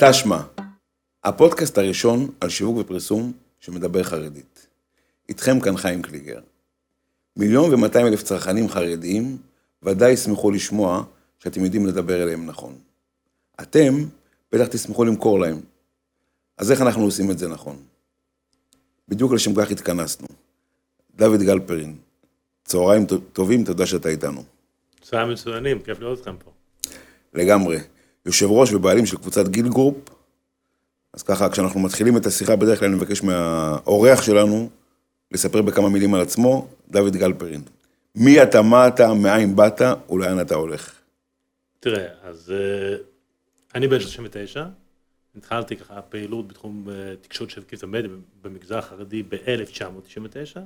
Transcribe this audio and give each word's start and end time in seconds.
תשמע, 0.00 0.40
הפודקאסט 1.24 1.78
הראשון 1.78 2.30
על 2.40 2.48
שיווק 2.48 2.76
ופרסום 2.78 3.32
שמדבר 3.60 4.02
חרדית. 4.02 4.66
איתכם 5.28 5.60
כאן 5.60 5.76
חיים 5.76 6.02
קליגר. 6.02 6.40
מיליון 7.36 7.74
ומאתיים 7.74 8.06
אלף 8.06 8.22
צרכנים 8.22 8.68
חרדיים 8.68 9.38
ודאי 9.82 10.12
ישמחו 10.12 10.50
לשמוע 10.50 11.04
שאתם 11.38 11.64
יודעים 11.64 11.86
לדבר 11.86 12.22
אליהם 12.22 12.46
נכון. 12.46 12.78
אתם 13.60 13.94
בטח 14.52 14.66
תשמחו 14.66 15.04
למכור 15.04 15.40
להם. 15.40 15.60
אז 16.58 16.72
איך 16.72 16.80
אנחנו 16.80 17.02
עושים 17.02 17.30
את 17.30 17.38
זה 17.38 17.48
נכון? 17.48 17.76
בדיוק 19.08 19.32
לשם 19.32 19.54
כך 19.54 19.70
התכנסנו. 19.70 20.26
דוד 21.16 21.40
גלפרין, 21.40 21.96
צהריים 22.64 23.06
טובים, 23.32 23.64
תודה 23.64 23.86
שאתה 23.86 24.08
איתנו. 24.08 24.44
צהריים 25.02 25.30
מצוינים, 25.30 25.82
כיף 25.82 26.00
לראות 26.00 26.18
אתכם 26.18 26.36
פה. 26.36 26.50
לגמרי. 27.34 27.93
יושב 28.26 28.50
ראש 28.50 28.72
ובעלים 28.72 29.06
של 29.06 29.16
קבוצת 29.16 29.48
גיל 29.48 29.68
גרופ. 29.68 29.96
אז 31.12 31.22
ככה, 31.22 31.50
כשאנחנו 31.50 31.80
מתחילים 31.80 32.16
את 32.16 32.26
השיחה, 32.26 32.56
בדרך 32.56 32.78
כלל 32.78 32.88
אני 32.88 32.96
מבקש 32.96 33.22
מהאורח 33.22 34.22
שלנו 34.22 34.68
לספר 35.30 35.62
בכמה 35.62 35.88
מילים 35.88 36.14
על 36.14 36.20
עצמו, 36.20 36.68
דוד 36.88 37.16
גלפרין. 37.16 37.62
מי 38.14 38.42
אתה, 38.42 38.62
מה 38.62 38.88
אתה, 38.88 39.14
מאין 39.14 39.56
באת 39.56 39.82
ולאן 40.10 40.40
אתה 40.40 40.54
הולך? 40.54 40.94
תראה, 41.80 42.06
אז 42.22 42.52
אה, 42.52 42.96
אני 43.74 43.88
בן 43.88 44.00
39, 44.00 44.64
התחלתי 45.36 45.76
ככה 45.76 46.02
פעילות 46.02 46.48
בתחום 46.48 46.86
אה, 46.90 47.14
תקשורת 47.20 47.50
של 47.50 47.62
כיף 47.68 47.84
המדיה 47.84 48.10
במגזר 48.42 48.78
החרדי 48.78 49.22
ב-1999. 49.22 50.58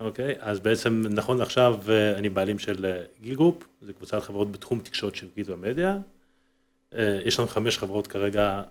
אוקיי, 0.00 0.34
אז 0.38 0.60
בעצם 0.60 1.02
נכון 1.10 1.38
לעכשיו 1.38 1.76
אה, 1.88 2.18
אני 2.18 2.28
בעלים 2.28 2.58
של 2.58 3.02
גיל 3.22 3.34
גרופ, 3.34 3.64
זו 3.82 3.94
קבוצת 3.94 4.22
חברות 4.22 4.52
בתחום 4.52 4.80
תקשורת 4.80 5.14
דיגיטל 5.36 5.52
ומדיה. 5.52 5.98
יש 7.24 7.38
לנו 7.38 7.48
חמש 7.48 7.78
חברות 7.78 8.06
כרגע 8.06 8.62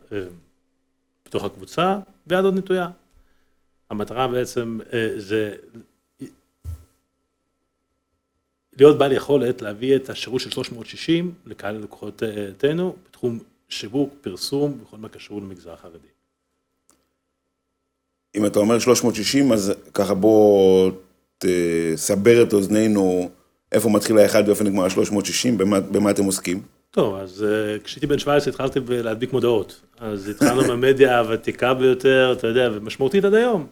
בתוך 1.26 1.44
הקבוצה, 1.44 2.00
ויד 2.28 2.46
עוד 2.46 2.54
נטויה. 2.54 2.90
המטרה 3.90 4.28
בעצם 4.28 4.80
זה 5.18 5.56
להיות 8.78 8.98
בעל 8.98 9.12
יכולת 9.12 9.62
להביא 9.62 9.96
את 9.96 10.10
השירות 10.10 10.42
של 10.42 10.50
360 10.50 11.34
לקהל 11.46 11.78
לקוחותינו 11.78 12.96
בתחום 13.08 13.40
שיווק, 13.70 14.14
פרסום, 14.22 14.80
בכל 14.84 14.98
מה 14.98 15.10
קשור 15.10 15.42
למגזר 15.42 15.74
החרדי. 15.74 16.08
אם 18.36 18.46
אתה 18.46 18.60
אומר 18.60 18.80
360, 18.80 19.52
אז 19.52 19.74
ככה 19.94 20.14
בוא 20.14 20.92
תסבר 21.38 22.44
את 22.44 22.54
אוזנינו, 22.54 23.30
איפה 23.72 23.90
מתחיל 23.90 24.18
האחד 24.18 24.44
ואיפה 24.48 24.64
נגמר 24.64 24.84
ה-360, 24.84 25.58
במה, 25.58 25.80
במה 25.80 26.12
אתם 26.12 26.24
עוסקים? 26.24 26.64
טוב, 26.92 27.16
אז 27.16 27.44
אה, 27.44 27.80
כשהייתי 27.80 28.08
בן 28.08 28.20
17 28.20 28.52
התחלתי 28.54 28.80
להדביק 28.90 29.34
מודעות. 29.34 29.82
אז 29.98 30.28
התחלנו 30.28 30.62
במדיה 30.64 31.20
הוותיקה 31.20 31.74
ביותר, 31.74 32.34
אתה 32.38 32.48
יודע, 32.48 32.70
ומשמעותית 32.74 33.26
עד 33.26 33.34
היום. 33.34 33.68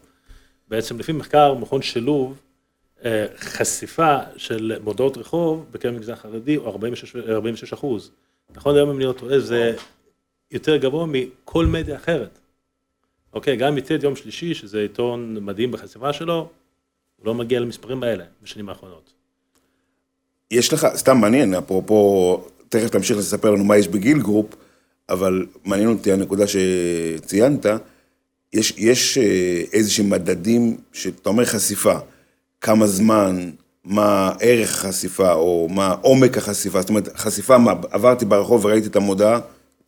בעצם 0.68 1.00
לפי 1.00 1.12
מחקר 1.12 1.54
מכון 1.54 1.82
שילוב, 1.82 2.38
אה, 3.06 3.26
חשיפה 3.38 4.18
של 4.38 4.78
מודעות 4.84 5.18
רחוב 5.18 5.66
בקרב 5.72 5.94
המגזר 5.94 6.14
החרדי 6.14 6.56
הוא 6.56 6.68
46, 6.68 7.16
46 7.16 7.74
אחוז. 7.74 8.12
נכון 8.56 8.76
היום 8.76 8.90
אם 8.90 8.96
אני 8.98 9.06
לא 9.06 9.12
טועה 9.12 9.40
זה 9.40 9.76
יותר 10.52 10.78
גבוה 10.78 11.06
מכל 11.06 11.66
מדיה 11.66 11.96
אחרת. 11.96 12.40
אוקיי, 13.34 13.56
גם 13.56 13.78
יתד 13.78 14.04
יום 14.04 14.16
שלישי, 14.16 14.54
שזה 14.54 14.80
עיתון 14.80 15.38
מדהים 15.42 15.72
בחשיפה 15.72 16.14
שלו, 16.14 16.50
הוא 17.16 17.26
לא 17.26 17.34
מגיע 17.34 17.60
למספרים 17.60 18.04
האלה 18.04 18.24
בשנים 18.44 18.70
האחרונות. 18.70 19.14
יש 20.52 20.74
לך, 20.74 20.88
סתם 20.96 21.18
מעניין, 21.18 21.54
אפרופו, 21.54 22.44
תכף 22.70 22.90
תמשיך 22.90 23.18
לספר 23.18 23.52
לנו 23.52 23.64
מה 23.64 23.78
יש 23.78 23.88
בגיל 23.88 24.22
גרופ, 24.22 24.56
אבל 25.10 25.46
מעניין 25.66 25.90
אותי 25.90 26.12
הנקודה 26.12 26.46
שציינת, 26.48 27.66
יש, 28.54 28.74
יש 28.78 29.18
אה, 29.18 29.62
איזשהם 29.74 30.10
מדדים 30.10 30.78
שאתה 30.94 31.30
אומר 31.30 31.46
חשיפה. 31.46 31.96
כמה 32.62 32.88
זמן, 32.88 33.50
מה 33.84 34.32
ערך 34.40 34.86
החשיפה, 34.86 35.34
או 35.34 35.68
מה 35.72 35.96
עומק 36.02 36.38
החשיפה, 36.38 36.82
זאת 36.82 36.90
אומרת, 36.90 37.10
חשיפה, 37.18 37.58
מה, 37.58 37.74
עברתי 37.92 38.26
ברחוב 38.26 38.66
וראיתי 38.66 38.88
את 38.88 38.96
המודעה, 38.96 39.40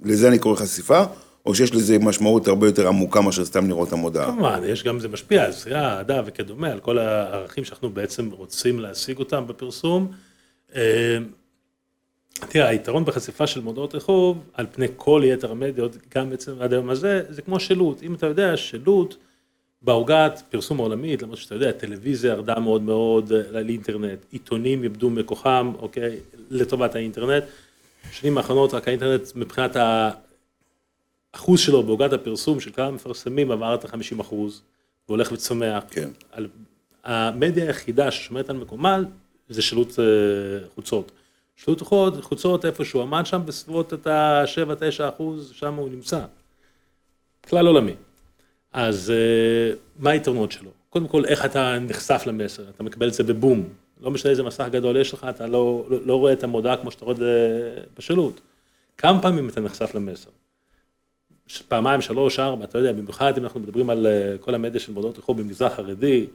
לזה 0.01 0.27
אני 0.27 0.39
קורא 0.39 0.55
חשיפה, 0.55 1.03
או 1.45 1.55
שיש 1.55 1.75
לזה 1.75 1.99
משמעות 1.99 2.47
הרבה 2.47 2.67
יותר 2.67 2.87
עמוקה 2.87 3.21
מאשר 3.21 3.45
סתם 3.45 3.69
לראות 3.69 3.87
את 3.87 3.93
המודעה? 3.93 4.25
כמובן, 4.25 4.61
יש 4.65 4.83
גם, 4.83 4.99
זה 4.99 5.07
משפיע 5.07 5.43
על 5.43 5.51
זריעה, 5.51 5.97
אהדה 5.97 6.21
וכדומה, 6.25 6.71
על 6.71 6.79
כל 6.79 6.97
הערכים 6.97 7.63
שאנחנו 7.63 7.89
בעצם 7.89 8.29
רוצים 8.31 8.79
להשיג 8.79 9.17
אותם 9.17 9.43
בפרסום. 9.47 10.11
אה, 12.43 12.47
תראה, 12.47 12.67
היתרון 12.67 13.05
בחשיפה 13.05 13.47
של 13.47 13.61
מודעות 13.61 13.95
רחוב, 13.95 14.43
על 14.53 14.65
פני 14.71 14.87
כל 14.95 15.21
יתר 15.25 15.51
המדיות, 15.51 15.97
גם 16.15 16.29
בעצם 16.29 16.61
עד 16.61 16.73
היום 16.73 16.89
הזה, 16.89 17.23
זה 17.29 17.41
כמו 17.41 17.59
שילוט. 17.59 18.03
אם 18.03 18.13
אתה 18.13 18.25
יודע, 18.25 18.57
שילוט, 18.57 19.15
בעוגת 19.81 20.41
פרסום 20.49 20.77
עולמית, 20.77 21.21
למרות 21.21 21.37
שאתה 21.37 21.55
יודע, 21.55 21.71
טלוויזיה 21.71 22.31
ירדה 22.31 22.59
מאוד 22.59 22.81
מאוד 22.81 23.31
אה, 23.31 23.61
לאינטרנט, 23.61 24.25
עיתונים 24.31 24.83
איבדו 24.83 25.09
מכוחם, 25.09 25.71
אוקיי, 25.79 26.19
לטובת 26.49 26.95
האינטרנט. 26.95 27.43
בשנים 28.09 28.37
האחרונות 28.37 28.73
רק 28.73 28.87
האינטרנט 28.87 29.21
מבחינת 29.35 29.75
האחוז 31.33 31.59
שלו 31.59 31.83
בעוגת 31.83 32.13
הפרסום 32.13 32.59
של 32.59 32.71
כמה 32.71 32.91
מפרסמים 32.91 33.51
עבר 33.51 33.75
את 33.75 33.85
ה-50 33.85 34.21
אחוז, 34.21 34.61
והולך 35.09 35.31
וצומח. 35.31 35.83
כן. 35.89 36.09
על, 36.31 36.47
המדיה 37.03 37.65
היחידה 37.65 38.11
ששומרת 38.11 38.49
על 38.49 38.57
מקומה 38.57 38.99
זה 39.49 39.61
שילוט 39.61 39.99
אה, 39.99 40.05
חוצות. 40.75 41.11
שילוט 41.63 41.81
חוצות 42.21 42.65
איפשהו 42.65 43.01
עמד 43.01 43.25
שם 43.25 43.41
בסביבות 43.45 43.93
את 43.93 44.07
ה-7-9 44.07 45.09
אחוז, 45.09 45.51
שם 45.55 45.73
הוא 45.73 45.89
נמצא. 45.89 46.25
כלל 47.49 47.67
עולמי. 47.67 47.95
אז 48.73 49.11
אה, 49.11 49.73
מה 49.99 50.09
היתרונות 50.09 50.51
שלו? 50.51 50.71
קודם 50.89 51.07
כל, 51.07 51.25
איך 51.25 51.45
אתה 51.45 51.79
נחשף 51.79 52.23
למסר, 52.25 52.63
אתה 52.69 52.83
מקבל 52.83 53.07
את 53.07 53.13
זה 53.13 53.23
בבום. 53.23 53.63
לא 54.01 54.11
משנה 54.11 54.31
איזה 54.31 54.43
מסך 54.43 54.67
גדול 54.71 54.97
יש 54.97 55.13
לך, 55.13 55.27
אתה 55.29 55.47
לא, 55.47 55.85
לא, 55.89 55.97
לא 56.05 56.15
רואה 56.15 56.33
את 56.33 56.43
המודעה 56.43 56.77
כמו 56.77 56.91
שאתה 56.91 57.05
רואה 57.05 57.13
את 57.13 57.19
זה 57.19 57.75
בשילוט. 57.97 58.41
כמה 58.97 59.21
פעמים 59.21 59.49
אתה 59.49 59.61
נחשף 59.61 59.95
למסר? 59.95 60.29
פעמיים, 61.67 62.01
שלוש, 62.01 62.39
ארבע, 62.39 62.65
אתה 62.65 62.77
יודע, 62.77 62.91
במיוחד 62.91 63.37
אם 63.37 63.43
אנחנו 63.43 63.59
מדברים 63.59 63.89
על 63.89 64.07
אה, 64.07 64.37
כל 64.39 64.55
המדיה 64.55 64.79
של 64.79 64.93
מודעות 64.93 65.17
רחוב 65.17 65.41
במגזר 65.41 65.69
חרדי, 65.69 66.27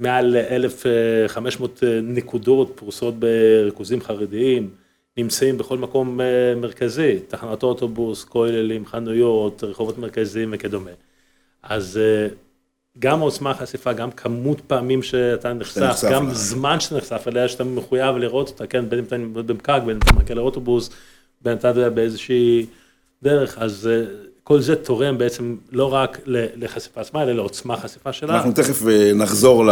מעל 0.00 0.36
1,500 0.36 1.84
אה, 1.84 2.00
נקודות 2.02 2.72
פרוסות 2.74 3.14
בריכוזים 3.18 4.00
חרדיים, 4.00 4.70
נמצאים 5.16 5.58
בכל 5.58 5.78
מקום 5.78 6.20
מרכזי, 6.56 7.18
תחנת 7.28 7.62
אוטובוס, 7.62 8.24
כוללים, 8.24 8.86
חנויות, 8.86 9.64
רחובות 9.64 9.98
מרכזיים 9.98 10.50
וכדומה. 10.52 10.90
אז 11.62 12.00
אה, 12.02 12.28
גם 12.98 13.20
עוצמה 13.20 13.54
חשיפה, 13.54 13.92
גם 13.92 14.10
כמות 14.10 14.60
פעמים 14.66 15.02
שאתה 15.02 15.52
נחשף, 15.52 16.04
גם 16.10 16.28
לה. 16.28 16.34
זמן 16.34 16.80
שאתה 16.80 16.96
נחשף 16.96 17.28
אליה, 17.28 17.48
שאתה 17.48 17.64
מחויב 17.64 18.16
לראות 18.16 18.48
אותה, 18.48 18.66
כן, 18.66 18.88
בין 18.88 18.98
אם 18.98 19.04
אתה 19.04 19.42
בפקק, 19.42 19.80
בין 19.86 19.96
אם 19.96 19.98
אתה 19.98 20.12
מחכה 20.12 20.34
לאוטובוס, 20.34 20.90
בין 21.42 21.52
אם 21.52 21.58
אתה 21.58 21.90
באיזושהי 21.90 22.66
דרך, 23.22 23.58
אז 23.58 23.90
אה, 23.92 24.04
כל 24.50 24.60
זה 24.60 24.76
תורם 24.76 25.18
בעצם 25.18 25.56
לא 25.72 25.92
רק 25.94 26.20
לחשיפה 26.26 27.00
עצמה, 27.00 27.22
אלא 27.22 27.32
לעוצמה 27.32 27.76
חשיפה 27.76 28.12
שלה. 28.12 28.34
אנחנו 28.34 28.52
תכף 28.52 28.86
אה, 28.86 29.12
נחזור 29.14 29.64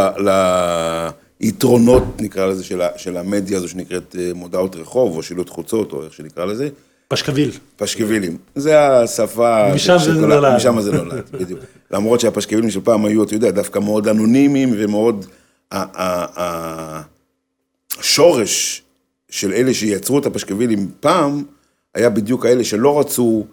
ליתרונות, 1.41 2.03
נקרא 2.21 2.47
לזה, 2.47 2.65
של 2.97 3.17
המדיה 3.17 3.59
הזו 3.59 3.69
שנקראת 3.69 4.17
מודעות 4.35 4.77
רחוב, 4.77 5.17
או 5.17 5.23
שילוט 5.23 5.49
חוצות, 5.51 5.93
או 5.93 6.05
איך 6.05 6.13
שנקרא 6.13 6.45
לזה. 6.45 6.69
פשקוויל. 7.09 7.51
פשקווילים. 7.77 8.37
זה 8.55 8.81
השפה... 8.81 9.75
משם 9.75 9.97
זה 9.99 10.13
נולד. 10.13 10.57
משם 10.57 10.81
זה 10.81 10.93
נולד, 10.93 11.31
בדיוק. 11.33 11.61
למרות 11.91 12.21
שהפשקווילים 12.21 12.71
של 12.71 12.81
פעם 12.81 13.05
היו, 13.05 13.23
אתה 13.23 13.35
יודע, 13.35 13.51
דווקא 13.51 13.79
מאוד 13.79 14.09
אנונימיים 14.09 14.75
ומאוד... 14.77 15.27
השורש 17.99 18.83
של 19.31 19.53
אלה 19.53 19.75
שיצרו 19.75 20.19
את 20.19 20.27
הפשקווילים 20.27 20.91
פעם, 21.01 21.43
היה 21.95 22.11
בדיוק 22.11 22.47
האלה 22.47 22.65
שלא 22.65 23.01
רצו 23.01 23.47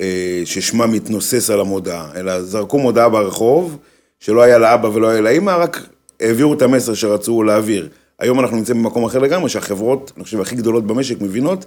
אה, 0.00 0.42
ששמם 0.44 0.94
יתנוסס 0.94 1.50
על 1.50 1.60
המודעה, 1.60 2.10
אלא 2.16 2.42
זרקו 2.42 2.78
מודעה 2.78 3.08
ברחוב, 3.08 3.78
שלא 4.20 4.42
היה 4.42 4.58
לאבא 4.58 4.86
ולא 4.86 5.08
היה 5.08 5.20
לאמא, 5.20 5.50
רק 5.50 5.86
העבירו 6.20 6.54
את 6.54 6.62
המסר 6.62 6.94
שרצו 6.94 7.42
להעביר. 7.42 7.88
היום 8.18 8.40
אנחנו 8.40 8.56
נמצאים 8.56 8.82
במקום 8.82 9.04
אחר 9.04 9.18
לגמרי, 9.18 9.48
שהחברות, 9.48 10.12
אני 10.16 10.24
חושב, 10.24 10.40
הכי 10.40 10.56
גדולות 10.56 10.86
במשק, 10.86 11.20
מבינות 11.20 11.66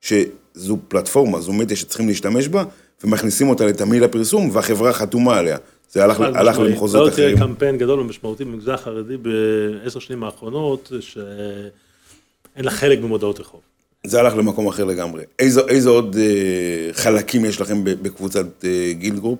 שזו 0.00 0.78
פלטפורמה, 0.88 1.40
זו 1.40 1.52
מדיה 1.52 1.76
שצריכים 1.76 2.08
להשתמש 2.08 2.48
בה, 2.48 2.64
ומכניסים 3.04 3.48
אותה 3.48 3.66
לתמהיל 3.66 4.04
הפרסום, 4.04 4.50
והחברה 4.52 4.92
חתומה 4.92 5.38
עליה. 5.38 5.56
זה 5.90 6.04
הלך, 6.04 6.20
הלך 6.20 6.58
למחוזות 6.58 7.08
אחרים. 7.08 7.30
לא 7.30 7.36
תראה 7.36 7.48
קמפיין 7.48 7.78
גדול 7.78 8.00
ומשמעותי 8.00 8.44
במגזר 8.44 8.74
החרדי 8.74 9.16
בעשר 9.16 10.00
שנים 10.00 10.24
האחרונות, 10.24 10.92
שאין 11.00 12.64
לה 12.64 12.70
חלק 12.70 12.98
במודעות 12.98 13.40
רחוב. 13.40 13.60
זה 14.06 14.20
הלך 14.20 14.36
למקום 14.36 14.68
אחר 14.68 14.84
לגמרי. 14.84 15.24
איזה, 15.38 15.60
איזה 15.68 15.88
עוד 15.88 16.16
אה, 16.16 16.88
חלקים 16.92 17.44
יש 17.44 17.60
לכם 17.60 17.84
בקבוצת 17.84 18.64
אה, 18.64 18.92
גיל 18.92 19.18
גרופ? 19.18 19.38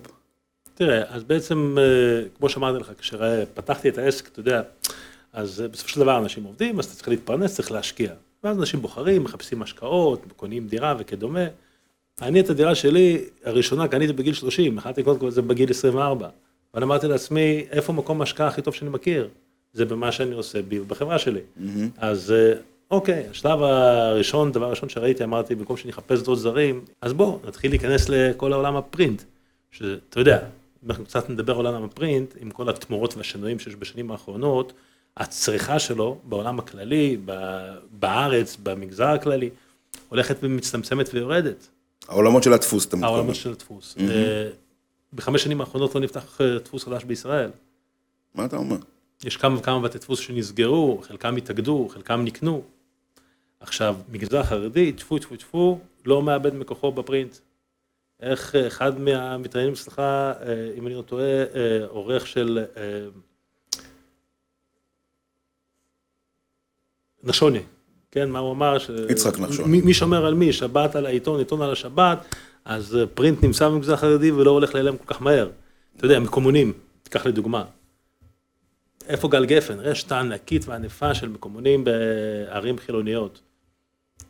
תראה, 0.75 1.03
אז 1.09 1.23
בעצם, 1.23 1.75
אה, 1.79 1.83
כמו 2.37 2.49
שאמרתי 2.49 2.79
לך, 2.79 2.91
כשפתחתי 2.97 3.89
את 3.89 3.97
העסק, 3.97 4.27
אתה 4.27 4.39
יודע, 4.39 4.61
אז 5.33 5.61
אה, 5.61 5.67
בסופו 5.67 5.89
של 5.89 5.99
דבר 5.99 6.17
אנשים 6.17 6.43
עובדים, 6.43 6.79
אז 6.79 6.85
אתה 6.85 6.95
צריך 6.95 7.07
להתפרנס, 7.07 7.55
צריך 7.55 7.71
להשקיע. 7.71 8.11
ואז 8.43 8.57
אנשים 8.57 8.81
בוחרים, 8.81 9.23
מחפשים 9.23 9.61
השקעות, 9.61 10.25
קונים 10.35 10.67
דירה 10.67 10.95
וכדומה. 10.99 11.45
אני 12.21 12.39
את 12.39 12.49
הדירה 12.49 12.75
שלי, 12.75 13.25
הראשונה 13.43 13.87
קניתי 13.87 14.13
בגיל 14.13 14.33
30, 14.33 14.77
החלטתי 14.77 15.01
לקנות 15.01 15.23
את 15.23 15.33
זה 15.33 15.41
בגיל 15.41 15.69
24. 15.69 16.29
ואני 16.73 16.85
אמרתי 16.85 17.07
לעצמי, 17.07 17.65
איפה 17.71 17.93
מקום 17.93 18.21
ההשקעה 18.21 18.47
הכי 18.47 18.61
טוב 18.61 18.73
שאני 18.73 18.89
מכיר? 18.89 19.27
זה 19.73 19.85
במה 19.85 20.11
שאני 20.11 20.35
עושה 20.35 20.59
בחברה 20.87 21.19
שלי. 21.19 21.39
אז 21.97 22.31
אה, 22.31 22.53
אוקיי, 22.93 23.27
השלב 23.31 23.63
הראשון, 23.63 24.51
דבר 24.51 24.69
ראשון 24.69 24.89
שראיתי, 24.89 25.23
אמרתי, 25.23 25.55
במקום 25.55 25.77
שאני 25.77 25.91
אחפש 25.91 26.21
דעות 26.21 26.39
זרים, 26.39 26.85
אז 27.01 27.13
בואו, 27.13 27.39
נתחיל 27.47 27.71
להיכנס 27.71 28.09
לכל 28.09 28.53
העולם 28.53 28.75
הפרינט. 28.75 29.23
שאתה 29.71 30.19
יודע, 30.19 30.39
אם 30.85 30.91
אנחנו 30.91 31.05
קצת 31.05 31.29
נדבר 31.29 31.59
על 31.59 31.65
עולם 31.65 31.83
הפרינט, 31.83 32.33
עם 32.39 32.51
כל 32.51 32.69
התמורות 32.69 33.17
והשינויים 33.17 33.59
שיש 33.59 33.75
בשנים 33.75 34.11
האחרונות, 34.11 34.73
הצריכה 35.17 35.79
שלו 35.79 36.17
בעולם 36.23 36.59
הכללי, 36.59 37.17
בארץ, 37.91 38.57
במגזר 38.63 39.07
הכללי, 39.07 39.49
הולכת 40.09 40.37
ומצטמצמת 40.41 41.09
ויורדת. 41.13 41.67
העולמות 42.07 42.43
של 42.43 42.53
הדפוס, 42.53 42.85
אתה 42.85 42.95
מתכוון. 42.95 43.13
העולמות 43.13 43.35
של 43.35 43.51
הדפוס. 43.51 43.95
Mm-hmm. 43.97 44.01
בחמש 45.13 45.43
שנים 45.43 45.61
האחרונות 45.61 45.95
לא 45.95 46.01
נפתח 46.01 46.41
אה, 46.41 46.59
דפוס 46.59 46.83
חדש 46.83 47.03
בישראל. 47.03 47.49
מה 48.35 48.45
אתה 48.45 48.55
אומר? 48.55 48.77
יש 49.23 49.37
כמה 49.37 49.59
וכמה 49.59 49.79
בתי 49.79 49.97
דפוס 49.97 50.19
שנסגרו, 50.19 51.01
חלקם 51.07 51.35
התאגדו, 51.35 51.87
חלקם 51.93 52.21
נקנו. 52.23 52.63
עכשיו, 53.63 53.95
מגזר 54.09 54.43
חרדי, 54.43 54.91
טפו 54.91 55.19
טפו 55.19 55.35
טפו, 55.35 55.79
לא 56.05 56.21
מאבד 56.21 56.55
מכוחו 56.55 56.91
בפרינט. 56.91 57.37
איך 58.19 58.55
אה, 58.55 58.67
אחד 58.67 58.99
מהמתראיינים, 58.99 59.75
סליחה, 59.75 60.33
אם 60.77 60.87
אני 60.87 60.95
לא 60.95 61.01
טועה, 61.01 61.43
עורך 61.87 62.27
של 62.27 62.65
נשוני, 67.23 67.61
כן, 68.13 68.29
מה 68.29 68.39
הוא 68.39 68.51
אמר? 68.51 68.79
ש... 68.79 68.89
יצחק 69.09 69.39
נחשוני. 69.39 69.81
מי 69.81 69.93
שומר 69.93 70.25
על 70.25 70.33
מי? 70.33 70.53
שבת 70.53 70.95
על 70.95 71.05
העיתון, 71.05 71.39
עיתון 71.39 71.61
על 71.61 71.71
השבת, 71.71 72.35
אז 72.65 72.95
אה, 72.95 73.07
פרינט 73.07 73.43
נמצא 73.43 73.69
במגזר 73.69 73.93
החרדי 73.93 74.31
ולא 74.31 74.51
הולך 74.51 74.73
להיעלם 74.73 74.97
כל 74.97 75.13
כך 75.13 75.21
מהר. 75.21 75.49
אתה 75.97 76.05
יודע, 76.05 76.19
מקומונים, 76.19 76.73
תיקח 77.03 77.25
לדוגמה. 77.25 77.63
איפה 79.07 79.27
גל 79.27 79.45
גפן? 79.45 79.79
רשת 79.79 80.11
ענקית 80.11 80.67
וענפה 80.67 81.13
של 81.13 81.29
מקומונים 81.29 81.83
בערים 81.83 82.77
חילוניות. 82.77 83.41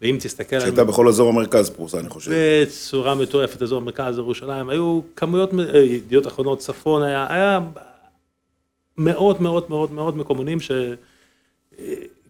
ואם 0.03 0.17
תסתכל... 0.19 0.59
שהייתה. 0.59 0.83
בכל 0.83 1.07
אזור 1.07 1.29
המרכז 1.29 1.69
פרוסה, 1.69 1.99
אני 1.99 2.09
חושב. 2.09 2.31
בצורה 2.31 3.15
מטורפת, 3.15 3.61
אזור 3.61 3.77
המרכז, 3.77 4.17
ירושלים, 4.17 4.69
היו 4.69 5.01
כמויות, 5.15 5.49
אה, 5.73 5.79
ידיעות 5.79 6.27
אחרונות, 6.27 6.59
צפון, 6.59 7.03
היה, 7.03 7.27
היה 7.29 7.59
מאות, 8.97 9.41
מאות, 9.41 9.69
מאות, 9.69 9.91
מאות 9.91 10.15
מקומונים 10.15 10.59
ש... 10.59 10.71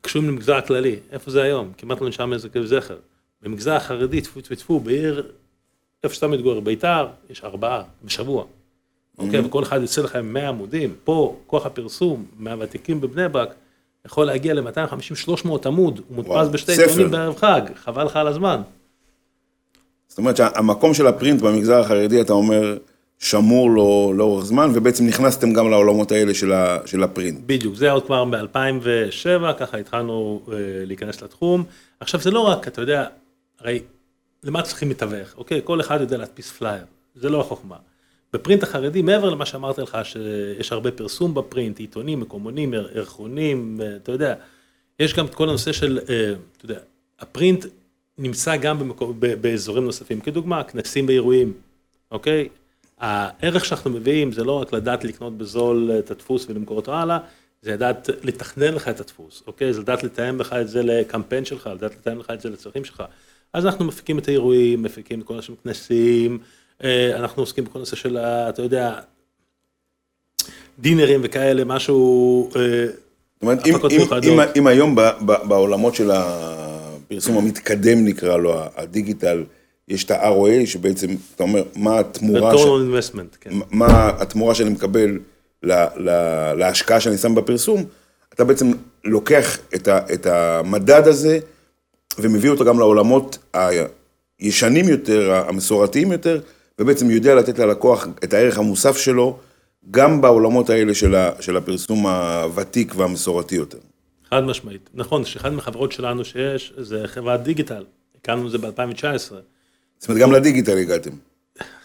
קשורים 0.01 0.27
למגזר 0.29 0.55
הכללי, 0.55 0.95
איפה 1.11 1.31
זה 1.31 1.43
היום? 1.43 1.71
כמעט 1.77 2.01
לא 2.01 2.07
נשאר 2.07 2.25
מזה 2.25 2.49
כאילו 2.49 2.67
זכר. 2.67 2.97
במגזר 3.41 3.73
החרדי, 3.73 4.21
טפו 4.21 4.41
טפו 4.41 4.55
טפו, 4.55 4.79
בעיר, 4.79 5.31
איפה 6.03 6.15
שאתה 6.15 6.27
מתגורר, 6.27 6.59
ביתר, 6.59 7.07
יש 7.29 7.43
ארבעה 7.43 7.83
בשבוע. 8.03 8.45
אוקיי, 9.17 9.39
mm-hmm. 9.39 9.45
וכל 9.45 9.63
אחד 9.63 9.81
יוצא 9.81 10.01
לך 10.01 10.15
עם 10.15 10.33
100 10.33 10.49
עמודים. 10.49 10.95
פה, 11.03 11.39
כוח 11.47 11.65
הפרסום 11.65 12.25
מהוותיקים 12.37 13.01
בבני 13.01 13.29
ברק, 13.29 13.55
יכול 14.05 14.25
להגיע 14.25 14.53
ל-250-300 14.53 15.49
עמוד, 15.65 16.01
הוא 16.07 16.15
מודפס 16.15 16.47
בשתי 16.51 16.71
עיתונים 16.71 17.11
בערב 17.11 17.35
חג, 17.35 17.61
חבל 17.75 18.03
לך 18.03 18.15
על 18.15 18.27
הזמן. 18.27 18.61
זאת 20.07 20.17
אומרת 20.17 20.37
שהמקום 20.37 20.93
של 20.93 21.07
הפרינט 21.07 21.41
במגזר 21.41 21.79
החרדי, 21.79 22.21
אתה 22.21 22.33
אומר, 22.33 22.77
שמור 23.19 23.69
לו 23.69 24.13
לאורך 24.15 24.45
זמן, 24.45 24.71
ובעצם 24.73 25.07
נכנסתם 25.07 25.53
גם 25.53 25.69
לעולמות 25.69 26.11
האלה 26.11 26.33
של, 26.33 26.51
ה, 26.53 26.77
של 26.85 27.03
הפרינט. 27.03 27.39
בדיוק, 27.45 27.75
זה 27.75 27.91
עוד 27.91 28.05
כבר 28.05 28.25
ב-2007, 28.25 29.53
ככה 29.59 29.77
התחלנו 29.77 30.41
אה, 30.47 30.55
להיכנס 30.85 31.21
לתחום. 31.21 31.63
עכשיו 31.99 32.19
זה 32.19 32.31
לא 32.31 32.39
רק, 32.39 32.67
אתה 32.67 32.81
יודע, 32.81 33.05
הרי 33.59 33.81
למה 34.43 34.61
צריכים 34.61 34.89
מתווך, 34.89 35.37
אוקיי? 35.37 35.61
כל 35.63 35.81
אחד 35.81 36.01
יודע 36.01 36.17
להדפיס 36.17 36.51
פלייר, 36.51 36.85
זה 37.15 37.29
לא 37.29 37.41
החוכמה. 37.41 37.75
בפרינט 38.33 38.63
החרדי, 38.63 39.01
מעבר 39.01 39.29
למה 39.29 39.45
שאמרתי 39.45 39.81
לך, 39.81 39.97
שיש 40.03 40.71
הרבה 40.71 40.91
פרסום 40.91 41.33
בפרינט, 41.33 41.79
עיתונים, 41.79 42.19
מקומונים, 42.19 42.73
ירחונים, 42.73 43.81
אה, 43.81 43.95
אתה 43.95 44.11
יודע, 44.11 44.35
יש 44.99 45.13
גם 45.13 45.25
את 45.25 45.35
כל 45.35 45.49
הנושא 45.49 45.71
של, 45.71 45.99
אה, 46.09 46.33
אתה 46.57 46.65
יודע, 46.65 46.79
הפרינט 47.19 47.65
נמצא 48.17 48.55
גם 48.55 48.79
במקום, 48.79 49.19
באזורים 49.19 49.85
נוספים, 49.85 50.21
כדוגמה, 50.21 50.63
כנסים 50.63 51.05
באירועים, 51.05 51.53
אוקיי? 52.11 52.49
הערך 52.99 53.65
שאנחנו 53.65 53.91
מביאים 53.91 54.31
זה 54.31 54.43
לא 54.43 54.61
רק 54.61 54.73
לדעת 54.73 55.03
לקנות 55.03 55.37
בזול 55.37 55.91
את 55.99 56.11
הדפוס 56.11 56.45
ולמכור 56.49 56.77
אותו 56.77 56.93
הלאה, 56.93 57.19
זה 57.61 57.71
לדעת 57.71 58.09
לתכנן 58.23 58.73
לך 58.73 58.87
את 58.87 58.99
הדפוס, 58.99 59.43
אוקיי? 59.47 59.73
זה 59.73 59.81
לדעת 59.81 60.03
לתאם 60.03 60.39
לך 60.39 60.53
את 60.53 60.67
זה 60.67 60.83
לקמפיין 60.83 61.45
שלך, 61.45 61.69
לדעת 61.75 61.91
לתאם 61.91 62.19
לך 62.19 62.29
את 62.29 62.41
זה 62.41 62.49
לצרכים 62.49 62.85
שלך. 62.85 63.03
אז 63.53 63.65
אנחנו 63.65 63.85
מפיקים 63.85 64.19
את 64.19 64.27
האירועים, 64.27 64.83
מפיקים 64.83 65.21
את 65.21 65.25
כל 65.25 65.41
של 65.41 65.53
כנסים, 65.63 66.39
אה, 66.41 66.45
אנחנו 67.15 67.41
עוסקים 67.41 67.63
בכל 67.63 67.79
נושא 67.79 67.95
של, 67.95 68.17
אתה 68.17 68.61
יודע, 68.61 68.99
דינרים 70.79 71.21
וכאלה, 71.23 71.63
משהו, 71.65 72.49
אה, 72.55 72.85
זאת 72.85 73.41
אומרת, 73.41 73.65
אם, 73.65 73.75
אם, 73.91 74.01
אם, 74.23 74.39
אם 74.55 74.67
היום 74.67 74.95
בעולמות 75.23 75.95
של 75.95 76.11
הפרסום 76.11 77.37
המתקדם 77.37 78.05
נקרא 78.05 78.37
לו, 78.37 78.61
הדיגיטל, 78.75 79.43
יש 79.87 80.03
את 80.03 80.11
ה-ROA, 80.11 80.65
שבעצם, 80.65 81.07
אתה 81.35 81.43
אומר, 81.43 81.63
מה 81.75 81.99
התמורה, 81.99 82.57
ש... 82.57 82.61
investment, 82.61 83.37
כן. 83.41 83.49
מה 83.71 84.11
התמורה 84.19 84.55
שאני 84.55 84.69
מקבל 84.69 85.19
לה, 85.63 85.87
לה, 85.95 86.53
להשקעה 86.53 86.99
שאני 86.99 87.17
שם 87.17 87.35
בפרסום, 87.35 87.83
אתה 88.33 88.43
בעצם 88.43 88.71
לוקח 89.03 89.57
את, 89.75 89.87
ה, 89.87 89.99
את 90.13 90.25
המדד 90.25 91.07
הזה 91.07 91.39
ומביא 92.17 92.49
אותו 92.49 92.65
גם 92.65 92.79
לעולמות 92.79 93.37
הישנים 94.39 94.89
יותר, 94.89 95.33
המסורתיים 95.33 96.11
יותר, 96.11 96.41
ובעצם 96.79 97.11
יודע 97.11 97.35
לתת 97.35 97.59
ללקוח 97.59 98.07
את 98.23 98.33
הערך 98.33 98.57
המוסף 98.57 98.97
שלו, 98.97 99.37
גם 99.91 100.21
בעולמות 100.21 100.69
האלה 100.69 100.93
של, 100.93 101.15
ה, 101.15 101.31
של 101.39 101.57
הפרסום 101.57 102.07
הוותיק 102.07 102.93
והמסורתי 102.95 103.55
יותר. 103.55 103.77
חד 104.29 104.43
משמעית. 104.43 104.89
נכון, 104.93 105.25
שאחד 105.25 105.53
מהחברות 105.53 105.91
שלנו 105.91 106.25
שיש, 106.25 106.73
זה 106.77 107.03
חברת 107.05 107.43
דיגיטל, 107.43 107.83
הקמנו 108.19 108.45
את 108.45 108.51
זה 108.51 108.57
ב-2019. 108.57 109.33
זאת 109.99 110.09
אומרת, 110.09 110.21
גם 110.21 110.31
לדיגיטל 110.31 110.77
הגעתם. 110.77 111.11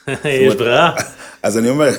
אין 0.25 0.55
ברירה. 0.55 0.97
אז 1.43 1.59
אני 1.59 1.69
אומר, 1.69 1.91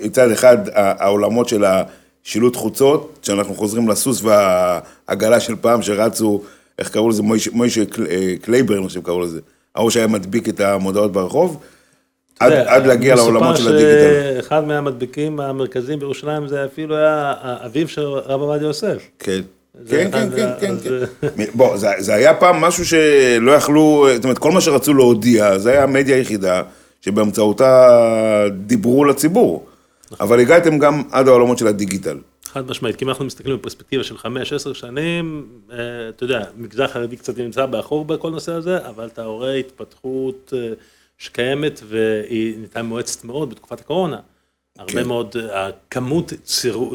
מצד 0.00 0.30
אחד 0.30 0.58
העולמות 0.74 1.48
של 1.48 1.64
השילוט 1.64 2.56
חוצות, 2.56 3.18
שאנחנו 3.22 3.54
חוזרים 3.54 3.88
לסוס 3.88 4.22
והעגלה 4.22 5.40
של 5.40 5.56
פעם 5.56 5.82
שרצו, 5.82 6.42
איך 6.78 6.90
קראו 6.90 7.08
לזה, 7.08 7.22
מוישה 7.52 7.82
אה, 8.10 8.34
קלייברן, 8.42 8.78
אני 8.78 8.88
חושב 8.88 9.02
קראו 9.02 9.20
לזה, 9.20 9.40
ההוא 9.74 9.90
שהיה 9.90 10.06
מדביק 10.06 10.48
את 10.48 10.60
המודעות 10.60 11.12
ברחוב, 11.12 11.60
עד 12.40 12.86
להגיע 12.86 13.14
לעולמות 13.14 13.56
של 13.56 13.68
הדיגיטל. 13.68 14.36
אחד 14.38 14.66
מהמדביקים 14.66 15.40
המרכזיים 15.40 15.98
בירושלים 15.98 16.48
זה 16.48 16.64
אפילו 16.64 16.96
היה 16.96 17.34
אביו 17.42 17.88
של 17.88 18.06
רב 18.06 18.40
עובדיה 18.40 18.66
יוסף. 18.66 19.02
כן. 19.18 19.40
כן, 19.88 20.08
כן, 20.12 20.28
כן, 20.36 20.48
כן, 20.60 20.74
כן. 21.36 21.44
בוא, 21.54 21.76
זה 21.98 22.14
היה 22.14 22.34
פעם 22.34 22.56
משהו 22.56 22.84
שלא 22.86 23.52
יכלו, 23.52 24.06
זאת 24.14 24.24
אומרת, 24.24 24.38
כל 24.38 24.50
מה 24.50 24.60
שרצו 24.60 24.94
להודיע, 24.94 25.58
זה 25.58 25.70
היה 25.70 25.82
המדיה 25.82 26.16
היחידה 26.16 26.62
שבאמצעותה 27.00 27.88
דיברו 28.50 29.04
לציבור. 29.04 29.66
אבל 30.20 30.40
הגעתם 30.40 30.78
גם 30.78 31.02
עד 31.12 31.28
העולמות 31.28 31.58
של 31.58 31.66
הדיגיטל. 31.66 32.18
חד 32.54 32.70
משמעית, 32.70 32.96
כי 32.96 33.04
אם 33.04 33.08
אנחנו 33.08 33.24
מסתכלים 33.24 33.56
בפרספקטיבה 33.56 34.04
של 34.04 34.18
חמש, 34.18 34.52
עשר 34.52 34.72
שנים, 34.72 35.48
אה, 35.72 36.08
אתה 36.08 36.24
יודע, 36.24 36.44
מגזר 36.56 36.88
חרדי 36.88 37.16
קצת 37.16 37.38
נמצא 37.38 37.66
באחור 37.66 38.04
בכל 38.04 38.30
נושא 38.30 38.52
הזה, 38.52 38.88
אבל 38.88 39.06
אתה 39.06 39.24
רואה 39.24 39.54
התפתחות 39.54 40.52
אה, 40.56 40.72
שקיימת 41.18 41.80
והיא 41.84 42.58
נהייתה 42.58 42.82
מואצת 42.82 43.24
מאוד 43.24 43.50
בתקופת 43.50 43.80
הקורונה. 43.80 44.20
הרבה 44.78 44.92
כן. 44.92 45.08
מאוד, 45.08 45.36
הכמות 45.52 46.32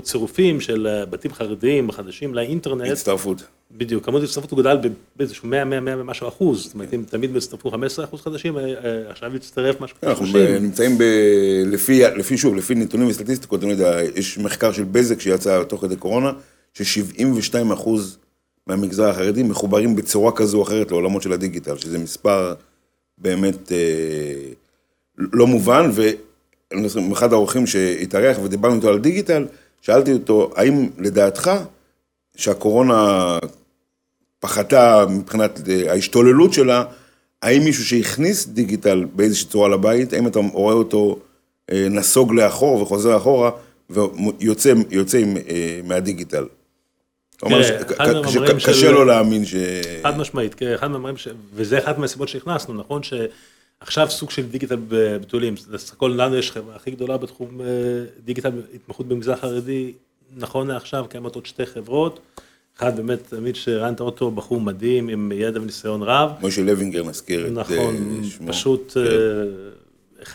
צירופים 0.04 0.62
של 0.62 0.88
אה, 0.88 1.06
בתים 1.06 1.34
חרדיים 1.34 1.92
חדשים 1.92 2.34
לאינטרנט. 2.36 2.92
הצטרפות. 2.92 3.44
בדיוק, 3.72 4.06
כמות 4.06 4.24
הצטרפות 4.24 4.52
הוא 4.52 4.60
גדל 4.60 4.78
באיזשהו 5.16 5.48
100, 5.48 5.66
100, 5.66 5.80
100 5.80 6.00
ומשהו 6.00 6.28
אחוז. 6.28 6.64
זאת 6.64 6.74
אומרת, 6.74 6.94
אם 6.94 7.04
תמיד 7.10 7.36
הצטרפו 7.36 7.72
15 7.72 8.06
אחוז 8.06 8.22
חדשים, 8.22 8.58
אה, 8.58 8.64
אה, 8.64 9.10
עכשיו 9.10 9.36
הצטרף 9.36 9.82
משהו 9.82 9.98
כמו 10.02 10.16
30. 10.16 10.36
אנחנו 10.36 10.60
נמצאים 10.60 10.98
ב... 10.98 11.04
לפי, 11.66 12.04
לפי, 12.04 12.38
שוב, 12.38 12.56
לפי 12.56 12.76
נתונים 12.76 13.08
וסטטיסטיקות, 13.08 13.64
אני 13.64 13.72
יודע, 13.72 13.98
יש 14.16 14.38
מחקר 14.38 14.72
של 14.72 14.84
בזק 14.84 15.20
שיצא 15.20 15.64
תוך 15.64 15.82
כדי 15.82 15.96
קורונה, 15.96 16.32
ש-72 16.74 17.74
אחוז 17.74 18.18
מהמגזר 18.68 19.10
החרדי 19.10 19.44
מחוברים 19.44 19.96
בצורה 19.96 20.32
כזו 20.32 20.58
או 20.58 20.64
אחרת 20.64 20.92
לעולמות 20.92 21.22
של 21.22 21.34
הדיגיטל, 21.34 21.78
שזה 21.78 21.98
מספר 21.98 22.54
באמת 23.18 23.72
אה, 23.72 24.52
לא 25.18 25.48
מובן, 25.48 25.90
ו... 25.94 26.10
אחד 27.14 27.34
האורחים 27.34 27.68
שהתארח 27.68 28.38
ודיברנו 28.44 28.76
איתו 28.76 28.90
על 28.90 29.00
דיגיטל, 29.00 29.46
שאלתי 29.82 30.14
אותו, 30.14 30.52
האם 30.56 30.90
לדעתך, 30.98 31.52
שהקורונה 32.36 33.38
פחתה 34.40 35.06
מבחינת 35.10 35.60
ההשתוללות 35.90 36.54
שלה, 36.54 36.84
האם 37.42 37.64
מישהו 37.64 37.86
שהכניס 37.86 38.48
דיגיטל 38.48 39.06
באיזושהי 39.16 39.48
צורה 39.48 39.70
לבית, 39.70 40.14
האם 40.14 40.28
אתה 40.28 40.40
רואה 40.54 40.74
אותו 40.74 41.20
אה, 41.72 41.88
נסוג 41.90 42.34
לאחור 42.34 42.82
וחוזר 42.82 43.18
אחורה 43.18 43.52
ויוצא 43.90 44.74
יוצא 44.92 45.18
עם, 45.18 45.38
אה, 45.38 45.80
מהדיגיטל? 45.84 46.46
תראה, 47.38 47.64
ש- 47.64 47.70
אחד 47.72 47.94
ק- 47.94 48.00
מהמאמרים 48.16 48.60
שקשה 48.60 48.74
של- 48.74 48.92
לו 48.92 49.06
להאמין 49.06 49.46
ש... 49.46 49.56
חד 50.04 50.18
משמעית, 50.18 50.54
כן, 50.56 50.74
אחד 50.74 50.88
מהדברים, 50.88 51.18
ש... 51.18 51.28
וזה 51.54 51.80
אחת 51.80 51.98
מהסיבות 51.98 52.28
שהכנסנו, 52.28 52.74
נכון 52.74 53.02
שעכשיו 53.84 54.10
סוג 54.10 54.30
של 54.30 54.46
דיגיטל 54.50 54.78
בתולים, 54.90 55.56
בסך 55.72 55.94
הכל 55.94 56.14
לנו 56.18 56.36
יש 56.36 56.52
חברה 56.52 56.76
הכי 56.76 56.92
גדולה 56.92 57.18
בתחום 57.18 57.62
אה, 57.62 57.66
דיגיטל, 58.26 58.52
התמחות 58.76 59.08
במגזר 59.08 59.34
החרדי, 59.34 59.92
נכון 60.38 60.68
לעכשיו 60.68 61.06
קיימות 61.10 61.36
עוד 61.36 61.46
שתי 61.46 61.66
חברות, 61.66 62.20
אחד 62.78 62.96
באמת, 62.96 63.20
תמיד 63.30 63.56
שראיינת 63.56 64.00
אותו, 64.00 64.32
בחור 64.32 64.62
מדהים 64.62 65.08
עם 65.10 65.32
ידע 65.36 65.62
וניסיון 65.62 66.02
רב, 66.04 66.32
משה 66.42 66.62
לוינגר 66.62 67.04
נזכיר 67.04 67.48
את 67.48 67.52
נכון, 67.52 67.96
אה, 68.24 68.30
שמו. 68.30 68.48
פשוט, 68.48 68.92
כן, 68.94 69.00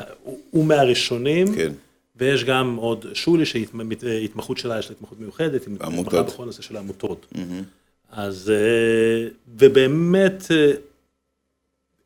אה, 0.01 0.07
הוא- 0.23 0.39
הוא 0.51 0.65
מהראשונים, 0.65 1.55
כן. 1.55 1.73
ויש 2.17 2.45
גם 2.45 2.77
עוד 2.77 3.07
שולי 3.15 3.47
שהתמחות 3.47 4.59
שלה, 4.59 4.79
יש 4.79 4.91
לה 4.91 4.97
התמחות 4.97 5.21
מיוחדת, 5.21 5.67
היא 5.67 5.75
מתמחה 5.75 5.91
עמותות. 5.93 6.27
בכל 6.27 6.43
הנושא 6.43 6.63
של 6.63 6.77
העמותות. 6.77 7.27
אז, 8.13 8.51
אה, 8.51 9.29
ובאמת, 9.59 10.45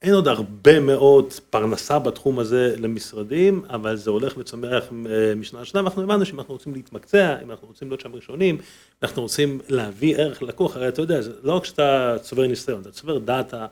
אין 0.03 0.15
עוד 0.15 0.29
הרבה 0.29 0.81
מאוד 0.81 1.33
פרנסה 1.51 1.99
בתחום 1.99 2.39
הזה 2.39 2.75
למשרדים, 2.79 3.63
אבל 3.71 3.97
זה 3.97 4.11
הולך 4.11 4.35
וצומח 4.37 4.85
אה, 5.11 5.35
משנה 5.35 5.61
לשנה, 5.61 5.81
ואנחנו 5.81 6.03
הבנו 6.03 6.27
שאם 6.27 6.39
אנחנו 6.39 6.55
רוצים 6.55 6.75
להתמקצע, 6.75 7.37
אם 7.43 7.51
אנחנו 7.51 7.69
רוצים 7.69 7.89
להיות 7.89 8.01
שם 8.01 8.15
ראשונים, 8.15 8.59
אנחנו 9.03 9.23
רוצים 9.23 9.61
להביא 9.69 10.17
ערך 10.17 10.43
ללקוח, 10.43 10.77
הרי 10.77 10.89
אתה 10.89 11.03
יודע, 11.03 11.21
זה 11.21 11.33
לא 11.43 11.53
רק 11.53 11.65
שאתה 11.65 12.17
צובר 12.23 12.47
ניסיון, 12.47 12.81
אתה 12.81 12.91
צובר 12.91 13.19
דאטה, 13.19 13.67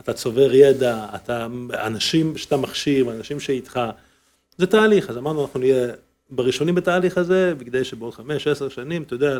אתה 0.00 0.12
צובר 0.12 0.54
ידע, 0.54 1.06
אתה, 1.14 1.46
אנשים 1.72 2.36
שאתה 2.36 2.56
מכשיר, 2.56 3.10
אנשים 3.12 3.40
שאיתך, 3.40 3.80
זה 4.58 4.66
תהליך, 4.66 5.10
אז 5.10 5.16
אמרנו, 5.16 5.42
אנחנו 5.42 5.60
נהיה 5.60 5.88
בראשונים 6.30 6.74
בתהליך 6.74 7.18
הזה, 7.18 7.54
וכדי 7.58 7.84
שבעוד 7.84 8.14
חמש, 8.14 8.46
עשר 8.46 8.68
שנים, 8.68 9.02
אתה 9.02 9.14
יודע, 9.14 9.38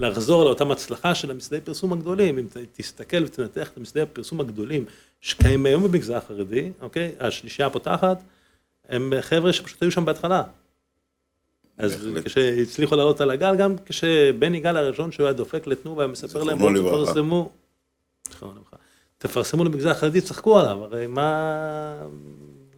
לחזור 0.00 0.44
לאותם 0.44 0.70
הצלחה 0.70 1.14
של 1.14 1.30
המשרדי 1.30 1.60
פרסום 1.60 1.92
הגדולים, 1.92 2.38
אם 2.38 2.46
תסתכל 2.72 3.24
ותנתח 3.24 3.68
את 3.68 3.76
המשרדי 3.76 4.00
הפרסום 4.00 4.40
הגדולים 4.40 4.84
שקיימים 5.20 5.66
היום 5.66 5.82
במגזר 5.82 6.16
החרדי, 6.16 6.70
אוקיי? 6.80 7.12
השלישייה 7.20 7.66
הפותחת, 7.68 8.22
הם 8.88 9.12
חבר'ה 9.20 9.52
שפשוט 9.52 9.82
היו 9.82 9.90
שם 9.90 10.04
בהתחלה. 10.04 10.42
אז. 11.78 12.08
כשהצליחו 12.24 12.96
לעלות 12.96 13.20
על 13.20 13.30
הגל, 13.30 13.56
גם 13.56 13.74
כשבני 13.86 14.60
גל 14.60 14.76
הראשון 14.76 15.12
שהוא 15.12 15.26
היה 15.26 15.32
דופק 15.32 15.66
לתנובה 15.66 16.04
ומספר 16.04 16.42
להם, 16.42 16.58
בואו. 16.58 17.04
תפרסמו, 17.04 17.50
זיכרונו 18.30 18.54
לברכה. 18.54 18.76
תפרסמו 19.18 19.64
למגזר 19.64 19.90
החרדי, 19.90 20.20
צחקו 20.20 20.58
עליו, 20.58 20.84
הרי 20.84 21.06
מה, 21.06 21.94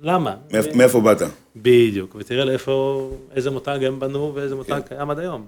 למה? 0.02 0.36
מאיפ- 0.50 0.76
מאיפה 0.76 1.00
באת? 1.00 1.22
בדיוק, 1.56 2.14
ותראה 2.18 2.44
לאיפה, 2.44 3.10
איזה 3.30 3.50
מותג 3.50 3.78
הם 3.84 4.00
בנו 4.00 4.32
ואיזה 4.34 4.54
מותג 4.54 4.70
כן. 4.70 4.80
קיים 4.96 5.10
עד 5.10 5.18
היום. 5.18 5.46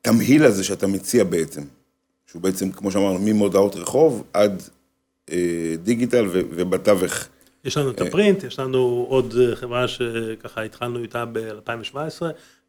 התמהיל 0.00 0.44
הזה 0.44 0.64
שאתה 0.64 0.86
מציע 0.86 1.24
בעצם, 1.24 1.62
שהוא 2.26 2.42
בעצם, 2.42 2.72
כמו 2.72 2.90
שאמרנו, 2.90 3.18
ממודעות 3.18 3.76
רחוב 3.76 4.24
עד 4.32 4.62
אה, 5.30 5.74
דיגיטל 5.82 6.26
ו- 6.26 6.42
ובתווך. 6.50 7.28
יש 7.64 7.76
לנו 7.76 7.88
אה. 7.88 7.92
את 7.92 8.00
הפרינט, 8.00 8.44
יש 8.44 8.58
לנו 8.58 9.06
עוד 9.08 9.34
אה, 9.40 9.56
חברה 9.56 9.88
שככה 9.88 10.62
התחלנו 10.62 10.98
איתה 10.98 11.24
ב-2017, 11.24 12.22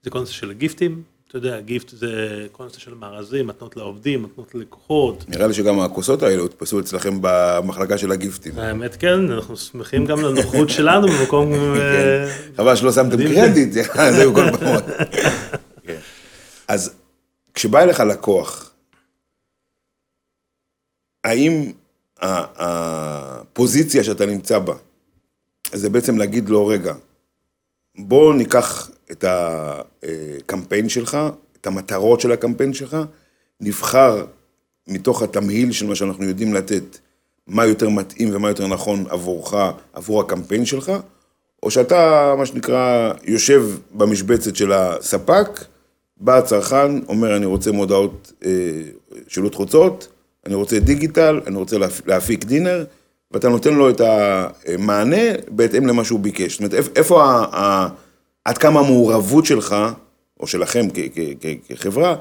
זה 0.04 0.10
נושא 0.14 0.34
של 0.34 0.50
הגיפטים, 0.50 1.04
אתה 1.32 1.38
יודע, 1.38 1.60
גיפט 1.60 1.90
זה 1.90 2.48
כל 2.52 2.70
של 2.78 2.94
מארזים, 2.94 3.48
מתנות 3.48 3.78
לעובדים, 3.78 4.24
מתנות 4.24 4.56
ללקוחות. 4.56 5.26
נראה 5.28 5.48
לי 5.48 5.54
שגם 5.54 5.80
הכוסות 5.80 6.24
האלה 6.24 6.42
הודפסו 6.42 6.80
אצלכם 6.80 7.18
במחלקה 7.22 7.98
של 7.98 8.12
הגיפטים. 8.12 8.60
האמת 8.60 8.96
כן, 8.96 9.32
אנחנו 9.32 9.58
שמחים 9.58 10.06
גם 10.06 10.22
לנוחות 10.22 10.70
שלנו 10.70 11.08
במקום... 11.08 11.54
אה, 11.56 12.32
חבל 12.58 12.76
שלא 12.76 12.92
שמתם. 12.92 13.18
קרדיט, 13.18 13.72
זה 14.16 14.22
היו 14.22 14.34
כל 14.34 14.58
פעם. 14.60 14.80
כן. 15.84 16.00
אז 16.68 16.94
כשבא 17.54 17.80
אליך 17.80 18.00
לקוח, 18.00 18.72
האם 21.24 21.72
הפוזיציה 22.22 24.04
שאתה 24.04 24.26
נמצא 24.26 24.60
בה, 24.60 24.74
זה 25.72 25.90
בעצם 25.90 26.18
להגיד 26.18 26.50
לו, 26.50 26.68
רגע, 26.68 26.94
בוא 27.98 28.34
ניקח 28.34 28.92
את 29.12 29.26
הקמפיין 29.28 30.90
שלך, 30.90 31.18
את 31.62 31.68
המטרות 31.68 32.22
של 32.22 32.32
הקמפיין 32.32 32.74
שלך, 32.74 32.98
נבחר 33.62 34.26
מתוך 34.88 35.22
התמהיל 35.22 35.72
של 35.72 35.86
מה 35.88 35.96
שאנחנו 35.96 36.24
יודעים 36.26 36.54
לתת, 36.54 36.98
מה 37.48 37.66
יותר 37.66 37.90
מתאים 37.90 38.36
ומה 38.36 38.50
יותר 38.50 38.68
נכון 38.68 39.06
עבורך, 39.10 39.54
עבור 39.94 40.22
הקמפיין 40.22 40.66
שלך, 40.66 40.92
או 41.64 41.72
שאתה, 41.72 42.34
מה 42.38 42.46
שנקרא, 42.46 43.14
יושב 43.24 43.64
במשבצת 43.92 44.56
של 44.56 44.72
הספק, 44.72 45.48
בא 46.18 46.38
הצרכן, 46.38 46.92
אומר, 47.08 47.36
אני 47.38 47.46
רוצה 47.46 47.72
מודעות 47.72 48.32
אה, 48.46 48.50
שילוט 49.28 49.56
חוצות, 49.56 50.08
אני 50.46 50.56
רוצה 50.56 50.80
דיגיטל, 50.80 51.42
אני 51.48 51.56
רוצה 51.56 51.78
להפ- 51.78 52.02
להפיק 52.06 52.46
דינר, 52.46 52.86
ואתה 53.34 53.50
נותן 53.50 53.74
לו 53.74 53.90
את 53.90 54.02
המענה 54.02 55.22
בהתאם 55.48 55.88
למה 55.88 56.04
שהוא 56.06 56.20
ביקש. 56.20 56.52
זאת 56.52 56.60
אומרת, 56.60 56.74
איפ- 56.74 56.92
איפה, 56.96 57.24
ה, 57.24 57.46
ה, 57.56 57.88
עד 58.46 58.58
כמה 58.58 58.80
המעורבות 58.80 59.46
שלך, 59.46 59.76
או 60.40 60.48
שלכם 60.48 60.88
כחברה, 61.68 62.16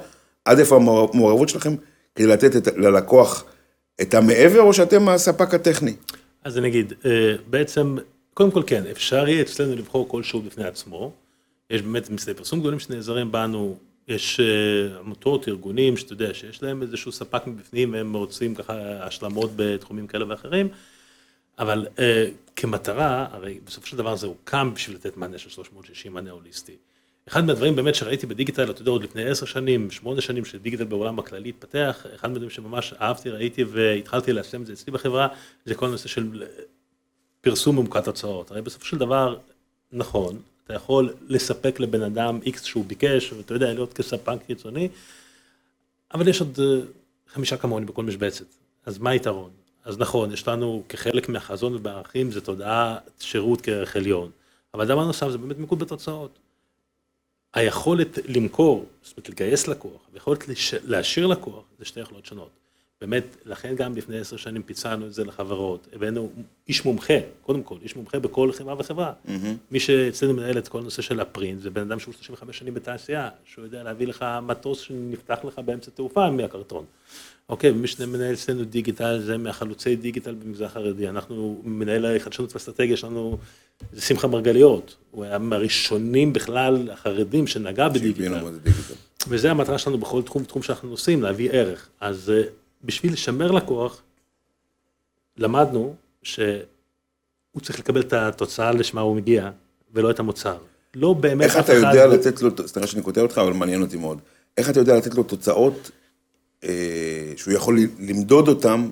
עד 0.44 0.58
איפה 0.58 0.76
המעורבות 0.76 1.48
שלכם 1.48 1.74
כדי 2.14 2.26
לתת 2.26 2.56
את, 2.56 2.76
ללקוח 2.76 3.44
את 4.00 4.14
המעבר, 4.14 4.60
או 4.60 4.72
שאתם 4.74 5.08
הספק 5.08 5.54
הטכני? 5.54 5.94
אז 6.44 6.58
אני 6.58 6.68
אגיד, 6.68 6.92
אה, 7.06 7.34
בעצם, 7.50 7.96
קודם 8.34 8.50
כל 8.50 8.62
כן, 8.66 8.82
אפשר 8.90 9.28
יהיה 9.28 9.42
אצלנו 9.42 9.76
לבחור 9.76 10.08
כל 10.08 10.22
שירות 10.22 10.44
בפני 10.46 10.64
עצמו. 10.64 11.12
יש 11.70 11.82
באמת 11.82 12.10
משרדי 12.10 12.38
פרסום 12.38 12.60
גדולים 12.60 12.78
שנעזרים 12.78 13.32
בנו, 13.32 13.76
יש 14.08 14.40
אה, 14.40 14.98
עמותות, 14.98 15.48
ארגונים, 15.48 15.96
שאתה 15.96 16.12
יודע, 16.12 16.34
שיש 16.34 16.62
להם 16.62 16.82
איזשהו 16.82 17.12
ספק 17.12 17.46
מבפנים, 17.46 17.92
והם 17.92 18.16
רוצים 18.16 18.54
ככה 18.54 18.74
השלמות 19.06 19.50
בתחומים 19.56 20.06
כאלה 20.06 20.24
ואחרים. 20.28 20.68
אבל 21.60 21.86
אה, 21.98 22.26
כמטרה, 22.56 23.26
הרי 23.30 23.60
בסופו 23.64 23.86
של 23.86 23.96
דבר 23.96 24.16
זה 24.16 24.26
הוקם 24.26 24.70
בשביל 24.74 24.96
לתת 24.96 25.16
מענה 25.16 25.38
של 25.38 25.50
360, 25.50 26.12
מענה 26.12 26.30
הוליסטי. 26.30 26.76
אחד 27.28 27.44
מהדברים 27.44 27.76
באמת 27.76 27.94
שראיתי 27.94 28.26
בדיגיטל, 28.26 28.70
אתה 28.70 28.82
יודע, 28.82 28.90
עוד 28.90 29.02
לפני 29.04 29.24
עשר 29.24 29.46
שנים, 29.46 29.90
שמונה 29.90 30.20
שנים 30.20 30.44
שדיגיטל 30.44 30.84
בעולם 30.84 31.18
הכללי 31.18 31.48
התפתח, 31.48 32.06
אחד 32.14 32.28
מהדברים 32.28 32.50
שממש 32.50 32.92
אהבתי, 32.92 33.30
ראיתי 33.30 33.64
והתחלתי 33.64 34.32
ליישם 34.32 34.62
את 34.62 34.66
זה 34.66 34.72
אצלי 34.72 34.92
בחברה, 34.92 35.28
זה 35.64 35.74
כל 35.74 35.86
הנושא 35.86 36.08
של 36.08 36.44
פרסום 37.40 37.76
ממוקד 37.76 38.00
תוצאות. 38.00 38.50
הרי 38.50 38.62
בסופו 38.62 38.84
של 38.84 38.98
דבר, 38.98 39.36
נכון, 39.92 40.38
אתה 40.64 40.74
יכול 40.74 41.14
לספק 41.28 41.80
לבן 41.80 42.02
אדם 42.02 42.38
איקס 42.46 42.64
שהוא 42.64 42.84
ביקש, 42.84 43.32
ואתה 43.32 43.54
יודע, 43.54 43.72
להיות 43.72 43.92
כספק 43.92 44.36
חיצוני, 44.46 44.88
אבל 46.14 46.28
יש 46.28 46.40
עוד 46.40 46.58
אה, 46.62 46.80
חמישה 47.28 47.56
כמוני 47.56 47.86
בכל 47.86 48.02
משבצת. 48.02 48.44
אז 48.86 48.98
מה 48.98 49.10
היתרון? 49.10 49.59
אז 49.84 49.98
נכון, 49.98 50.32
יש 50.32 50.48
לנו 50.48 50.82
כחלק 50.88 51.28
מהחזון 51.28 51.74
ובערכים, 51.74 52.30
זה 52.30 52.40
תודעה 52.40 52.98
שירות 53.20 53.60
כערך 53.60 53.96
עליון. 53.96 54.30
אבל 54.74 54.86
דבר 54.86 55.04
נוסף 55.04 55.28
זה 55.28 55.38
באמת 55.38 55.58
מיקוד 55.58 55.78
בתוצאות. 55.78 56.38
היכולת 57.54 58.18
למכור, 58.28 58.86
זאת 59.02 59.16
אומרת 59.16 59.28
לגייס 59.28 59.68
לקוח, 59.68 60.00
ויכולת 60.12 60.48
לש... 60.48 60.74
להשאיר 60.74 61.26
לקוח, 61.26 61.64
זה 61.78 61.84
שתי 61.84 62.00
יכולות 62.00 62.26
שונות. 62.26 62.50
באמת, 63.00 63.36
לכן 63.44 63.74
גם 63.74 63.96
לפני 63.96 64.18
עשר 64.18 64.36
שנים 64.36 64.62
פיצלנו 64.62 65.06
את 65.06 65.14
זה 65.14 65.24
לחברות, 65.24 65.88
הבאנו 65.92 66.30
איש 66.68 66.84
מומחה, 66.84 67.14
קודם 67.42 67.62
כל, 67.62 67.76
איש 67.82 67.96
מומחה 67.96 68.18
בכל 68.18 68.52
חברה 68.52 68.74
וחברה. 68.78 69.12
מי 69.70 69.80
שאצלנו 69.80 70.34
מנהל 70.34 70.58
את 70.58 70.68
כל 70.68 70.78
הנושא 70.78 71.02
של 71.02 71.20
הפרינט, 71.20 71.60
זה 71.60 71.70
בן 71.70 71.80
אדם 71.80 72.00
שהוא 72.00 72.14
35 72.14 72.58
שנים 72.58 72.74
בתעשייה, 72.74 73.28
שהוא 73.44 73.64
יודע 73.64 73.82
להביא 73.82 74.06
לך 74.06 74.24
מטוס 74.42 74.80
שנפתח 74.80 75.38
לך 75.44 75.58
באמצע 75.58 75.90
תעופה 75.90 76.30
מהקרטון. 76.30 76.84
אוקיי, 77.48 77.70
ומי 77.70 77.86
שמנהל 77.86 78.34
אצלנו 78.34 78.64
דיגיטל, 78.64 79.20
זה 79.24 79.38
מהחלוצי 79.38 79.96
דיגיטל 79.96 80.34
במגזר 80.34 80.64
החרדי. 80.64 81.08
אנחנו, 81.08 81.60
מנהל 81.64 82.16
החדשנות 82.16 82.52
והאסטרטגיה 82.52 82.96
שלנו, 82.96 83.38
זה 83.92 84.00
שמחה 84.00 84.26
מרגליות. 84.26 84.96
הוא 85.10 85.24
היה 85.24 85.38
מהראשונים 85.38 86.32
בכלל, 86.32 86.90
החרדים, 86.90 87.46
שנגע 87.46 87.88
בדיגיטל. 87.88 88.44
וזה 89.28 89.50
המטרה 89.50 89.78
שלנו 89.78 89.98
בכל 89.98 90.22
תחום 90.22 90.44
תחום 90.44 90.62
שאנחנו 90.62 90.90
עושים, 90.90 91.22
להביא 91.22 91.50
ערך. 91.52 91.88
אז 92.00 92.30
אה, 92.30 92.42
בשביל 92.84 93.12
לשמר 93.12 93.50
לקוח, 93.50 94.02
למדנו 95.36 95.94
שהוא 96.22 96.40
צריך 97.62 97.78
לקבל 97.78 98.00
את 98.00 98.12
התוצאה 98.12 98.72
לשמה 98.72 99.00
הוא 99.00 99.16
מגיע, 99.16 99.50
ולא 99.94 100.10
את 100.10 100.18
המוצר. 100.18 100.58
לא 100.94 101.12
באמת 101.12 101.44
איך 101.44 101.56
אתה 101.56 101.62
אחד- 101.78 101.94
יודע 101.94 102.06
לתת 102.06 102.42
לו, 102.42 102.50
סליחה 102.68 102.86
שאני 102.86 103.02
קוטע 103.02 103.20
אותך, 103.20 103.38
אבל 103.38 103.52
מעניין 103.52 103.82
אותי 103.82 103.96
מאוד. 103.96 104.18
איך 104.58 104.70
אתה 104.70 104.80
יודע 104.80 104.96
לתת 104.96 105.14
לו 105.14 105.22
תוצאות 105.22 105.90
אה, 106.64 107.32
שהוא 107.36 107.54
יכול 107.54 107.78
למדוד 107.98 108.48
אותן 108.48 108.90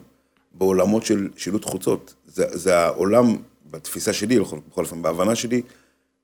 בעולמות 0.55 1.05
של 1.07 1.29
שילוט 1.37 1.65
חוצות? 1.65 2.15
זה, 2.27 2.45
זה 2.57 2.79
העולם, 2.79 3.37
בתפיסה 3.71 4.13
שלי, 4.13 4.39
בכל 4.41 4.85
אופן, 4.85 5.03
בהבנה 5.03 5.35
שלי, 5.35 5.63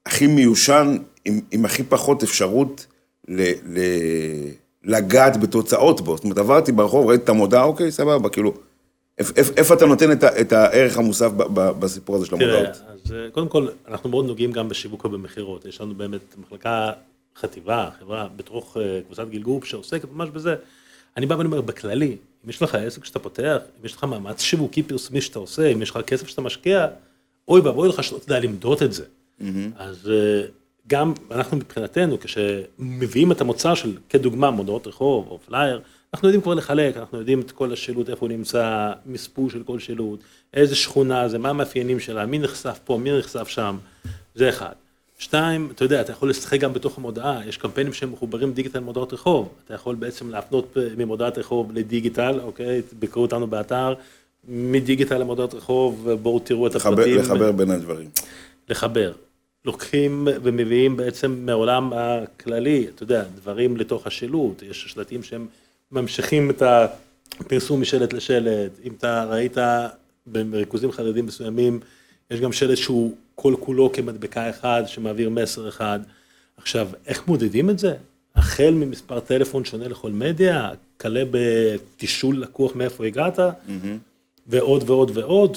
הכי 0.07 0.27
מיושן, 0.27 0.97
עם, 1.25 1.41
עם 1.51 1.65
הכי 1.65 1.83
פחות 1.83 2.23
אפשרות 2.23 2.87
ל, 3.29 3.43
ל, 3.65 3.79
לגעת 4.85 5.41
בתוצאות 5.41 6.01
בו. 6.01 6.17
זאת 6.17 6.25
אומרת, 6.25 6.39
עברתי 6.39 6.73
ברחוב, 6.73 7.07
ראיתי 7.09 7.25
את 7.25 7.29
המודעה, 7.29 7.65
אוקיי, 7.65 7.93
סבבה, 7.93 8.29
כאילו, 8.29 8.55
איפ- 9.21 9.33
איפ- 9.37 9.53
איפה 9.57 9.75
אתה 9.75 9.87
נותן 9.87 10.13
את, 10.13 10.25
את 10.25 10.53
הערך 10.53 10.99
המוסף 10.99 11.31
בסיפור 11.55 12.17
הזה 12.17 12.27
של 12.27 12.37
תראה, 12.37 12.57
המודעות? 12.59 12.77
אז 13.05 13.13
אה, 13.13 13.31
קודם 13.33 13.49
כל, 13.49 13.67
אנחנו 13.89 14.11
מאוד 14.11 14.27
נוגעים 14.27 14.53
גם 14.53 14.69
בשיווק 14.69 15.05
ובמכירות. 15.05 15.65
יש 15.65 15.81
לנו 15.81 15.95
באמת 15.95 16.21
מחלקה 16.47 16.93
חטיבה, 17.41 17.89
חברה, 18.01 18.29
בתוך 18.37 18.77
אה, 18.81 19.01
קבוצת 19.07 19.29
גיל 19.29 19.43
גרופ 19.43 19.65
שעוסקת 19.65 20.09
ממש 20.13 20.29
בזה. 20.31 20.55
אני 21.17 21.27
בא 21.27 21.35
ואני 21.35 21.47
אומר, 21.47 21.61
בכללי, 21.61 22.17
אם 22.45 22.51
יש 22.51 22.63
לך 22.63 22.75
עסק 22.75 23.05
שאתה 23.05 23.19
פותח, 23.19 23.57
אם 23.81 23.87
יש 23.87 23.93
לך 23.95 24.05
מאמץ 24.05 24.41
שיווקי 24.41 24.83
פרסומי 24.83 25.21
שאתה 25.21 25.39
עושה, 25.39 25.67
אם 25.67 25.83
יש 25.83 25.91
לך 25.91 25.99
כסף 26.07 26.29
שאתה 26.29 26.41
משקיע, 26.43 26.87
אוי 27.49 27.61
ואבוי 27.61 27.89
לך 27.89 28.05
שלא 28.05 28.19
תדע 28.19 28.41
למדוד 28.41 28.83
את 28.83 28.93
זה. 28.93 29.05
אז 29.77 30.11
אה, 30.11 30.43
גם 30.89 31.13
אנחנו 31.31 31.57
מבחינתנו, 31.57 32.19
כשמביאים 32.21 33.33
את 33.33 33.41
המוצר 33.41 33.75
של, 33.75 33.97
כדוגמה, 34.09 34.51
מודעות 34.51 34.87
רחוב 34.87 35.27
או 35.31 35.39
פלייר, 35.47 35.81
אנחנו 36.15 36.29
יודעים 36.29 36.43
כבר 36.43 36.55
לחלק, 36.55 36.97
אנחנו 36.97 37.19
יודעים 37.19 37.41
את 37.41 37.51
כל 37.51 37.73
השילוט, 37.73 38.09
איפה 38.11 38.27
הוא 38.27 38.29
נמצא, 38.29 38.93
מספור 39.07 39.51
של 39.51 39.63
כל 39.63 39.79
שילוט, 39.79 40.21
איזה 40.55 40.75
שכונה 40.75 41.29
זה, 41.29 41.39
מה 41.39 41.51
המאפיינים 41.51 42.01
שלה, 42.01 42.27
מי 42.27 42.39
נחשף 42.39 42.79
פה, 42.85 42.99
מי 42.99 43.19
נחשף 43.19 43.49
שם, 43.49 43.77
זה 44.35 44.49
אחד. 44.49 44.73
שתיים, 45.19 45.69
אתה 45.75 45.85
יודע, 45.85 46.01
אתה 46.01 46.13
יכול 46.13 46.31
לשחק 46.31 46.61
גם 46.61 46.73
בתוך 46.73 46.99
המודעה, 46.99 47.41
יש 47.47 47.57
קמפיינים 47.57 47.93
שהם 47.93 48.13
מחוברים 48.13 48.53
דיגיטל 48.53 48.81
מודעות 48.81 49.13
רחוב, 49.13 49.49
אתה 49.65 49.75
יכול 49.75 49.95
בעצם 49.95 50.31
להפנות 50.31 50.77
ממודעת 50.97 51.39
רחוב 51.39 51.73
לדיגיטל, 51.73 52.41
אוקיי, 52.43 52.83
ביקרו 52.99 53.23
אותנו 53.23 53.47
באתר, 53.47 53.95
מדיגיטל 54.49 55.19
למודעות 55.19 55.55
רחוב, 55.55 56.11
בואו 56.23 56.39
תראו 56.39 56.67
את 56.67 56.75
לחבר, 56.75 56.93
הפרטים. 56.93 57.19
לחבר 57.19 57.53
בין 57.53 57.71
הדברים. 57.71 58.09
לחבר. 58.69 59.13
לוקחים 59.65 60.29
ומביאים 60.43 60.97
בעצם 60.97 61.47
מהעולם 61.47 61.93
הכללי, 61.93 62.87
אתה 62.95 63.03
יודע, 63.03 63.25
דברים 63.37 63.77
לתוך 63.77 64.07
השילוט, 64.07 64.63
יש 64.63 64.85
שלטים 64.89 65.23
שהם 65.23 65.47
ממשיכים 65.93 66.51
את 66.51 66.63
הפרסום 67.41 67.81
משלט 67.81 68.13
לשלט, 68.13 68.73
אם 68.85 68.93
אתה 68.99 69.25
ראית 69.25 69.57
בריכוזים 70.27 70.93
חרדים 70.93 71.27
מסוימים, 71.27 71.81
יש 72.31 72.41
גם 72.41 72.53
שלט 72.53 72.77
שהוא 72.77 73.15
כל 73.35 73.55
כולו 73.61 73.93
כמדבקה 73.93 74.51
אחד 74.51 74.83
שמעביר 74.87 75.31
מסר 75.31 75.69
אחד. 75.69 76.01
עכשיו, 76.57 76.89
איך 77.07 77.29
מודדים 77.29 77.71
את 77.71 77.79
זה? 77.79 77.95
החל 78.35 78.71
ממספר 78.71 79.21
טלפון 79.21 79.65
שונה 79.65 79.89
לכל 79.89 80.11
מדיה, 80.11 80.71
כלה 81.01 81.23
בתישול 81.31 82.41
לקוח 82.43 82.77
מאיפה 82.77 83.07
הגעת, 83.07 83.39
ועוד 84.47 84.91
ועוד 84.91 85.11
ועוד, 85.15 85.57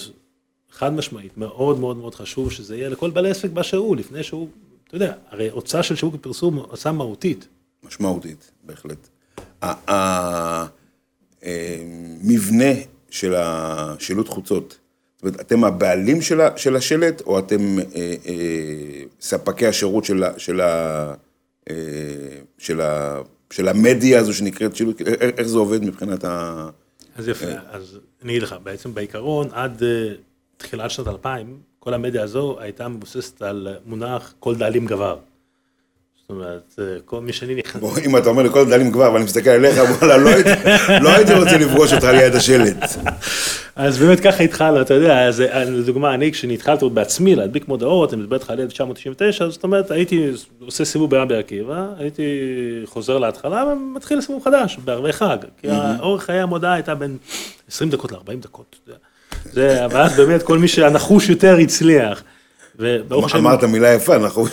חד 0.71 0.93
משמעית, 0.93 1.37
מאוד 1.37 1.79
מאוד 1.79 1.97
מאוד 1.97 2.15
חשוב 2.15 2.51
שזה 2.51 2.75
יהיה 2.77 2.89
לכל 2.89 3.09
בעל 3.09 3.25
עסק 3.25 3.49
באשר 3.49 3.77
הוא, 3.77 3.95
לפני 3.97 4.23
שהוא, 4.23 4.47
אתה 4.87 4.95
יודע, 4.95 5.13
הרי 5.29 5.49
הוצאה 5.49 5.83
של 5.83 5.95
שיווק 5.95 6.15
ופרסום 6.15 6.55
הוצאה 6.55 6.91
מהותית. 6.91 7.47
משמעותית, 7.83 8.51
בהחלט. 8.63 9.07
המבנה 11.41 12.73
של 13.09 13.33
השילוט 13.37 14.27
חוצות, 14.27 14.77
זאת 15.15 15.23
אומרת, 15.23 15.41
אתם 15.41 15.63
הבעלים 15.63 16.21
של 16.21 16.41
ה- 16.41 16.57
של 16.57 16.75
השלט, 16.75 17.21
או 17.21 17.39
אתם 17.39 17.79
אה, 17.79 17.85
אה, 18.25 18.33
ספקי 19.21 19.67
השירות 19.67 20.05
של 20.05 20.23
ה- 20.23 20.39
של 20.39 20.61
ה- 20.61 21.13
אה, 21.69 21.75
של 22.57 22.81
ה- 22.81 23.21
של 23.51 23.67
המדיה 23.67 24.19
הזו 24.19 24.33
שנקראת 24.33 24.75
שילוט, 24.75 25.01
איך- 25.01 25.21
איך 25.37 25.47
זה 25.47 25.57
עובד 25.57 25.83
מבחינת 25.83 26.23
ה... 26.25 26.69
אז 27.15 27.27
יפה, 27.27 27.45
אז 27.71 27.99
אני 28.23 28.31
אגיד 28.31 28.43
לך, 28.43 28.55
בעצם 28.63 28.93
בעיקרון, 28.93 29.47
עד 29.51 29.83
אה, 29.83 30.13
תחילת 30.57 30.91
שנת 30.91 31.07
2000, 31.07 31.61
כל 31.79 31.93
המדיה 31.93 32.23
הזו 32.23 32.59
הייתה 32.59 32.87
מבוססת 32.87 33.41
על 33.41 33.67
מונח 33.85 34.33
כל 34.39 34.55
דאלים 34.55 34.85
גבר. 34.85 35.17
זאת 36.31 36.37
אומרת, 36.37 36.75
אה, 36.79 36.97
כל 37.05 37.21
מי 37.21 37.33
שאני 37.33 37.55
נכנס... 37.55 37.81
בוא, 37.81 37.97
אם 38.05 38.17
אתה 38.17 38.29
אומר 38.29 38.43
לי 38.43 38.49
כל 38.49 38.69
דלים 38.69 38.91
כבר, 38.91 39.11
ואני 39.13 39.23
מסתכל 39.25 39.49
עליך, 39.49 39.77
וואלה, 40.01 40.17
לא 40.17 40.29
הייתי- 40.29 40.49
לא 41.01 41.09
הייתי 41.09 41.33
רוצה 41.33 41.57
לפגוש 41.57 41.93
אותך 41.93 42.03
ליד 42.03 42.35
השלט. 42.35 42.77
אז 43.75 43.97
באמת 43.97 44.19
ככה 44.19 44.43
התחלנו, 44.43 44.81
אתה 44.81 44.93
יודע, 44.93 45.27
אז 45.27 45.41
אה, 45.41 45.63
לדוגמה, 45.63 46.13
אני 46.13 46.31
כשאני 46.31 46.53
התחלתי 46.53 46.85
עוד 46.85 46.95
בעצמי 46.95 47.35
להדביק 47.35 47.67
מודעות, 47.67 48.13
אני 48.13 48.21
מדבר 48.21 48.35
איתך 48.35 48.49
על 48.49 48.59
1999, 48.61 49.49
זאת 49.49 49.63
אומרת, 49.63 49.91
הייתי 49.91 50.29
עושה 50.59 50.85
סיבוב 50.85 51.09
ברבי 51.11 51.35
עקיבא, 51.37 51.85
הייתי 51.99 52.23
חוזר 52.85 53.17
להתחלה 53.17 53.63
ומתחיל 53.65 54.21
סיבוב 54.21 54.43
חדש, 54.45 54.77
בערבי 54.85 55.13
חג, 55.13 55.37
כי 55.61 55.67
האורך 55.69 56.23
חיי 56.23 56.39
המודעה 56.39 56.73
הייתה 56.73 56.95
בין 56.95 57.17
20 57.69 57.89
דקות 57.89 58.11
ל-40 58.11 58.17
דקות, 58.41 58.75
אתה 58.83 58.91
יודע. 58.91 58.99
זה, 59.53 59.85
אבל 59.85 60.01
אז 60.01 60.13
באמת 60.17 60.43
כל 60.43 60.57
מי 60.57 60.67
שהנחוש 60.67 61.29
יותר 61.29 61.57
הצליח. 61.57 62.23
וברוך 62.79 63.25
השם, 63.25 63.37
אמרת 63.37 63.63
מילה 63.63 63.93
יפה, 63.93 64.15
אנחנו... 64.15 64.45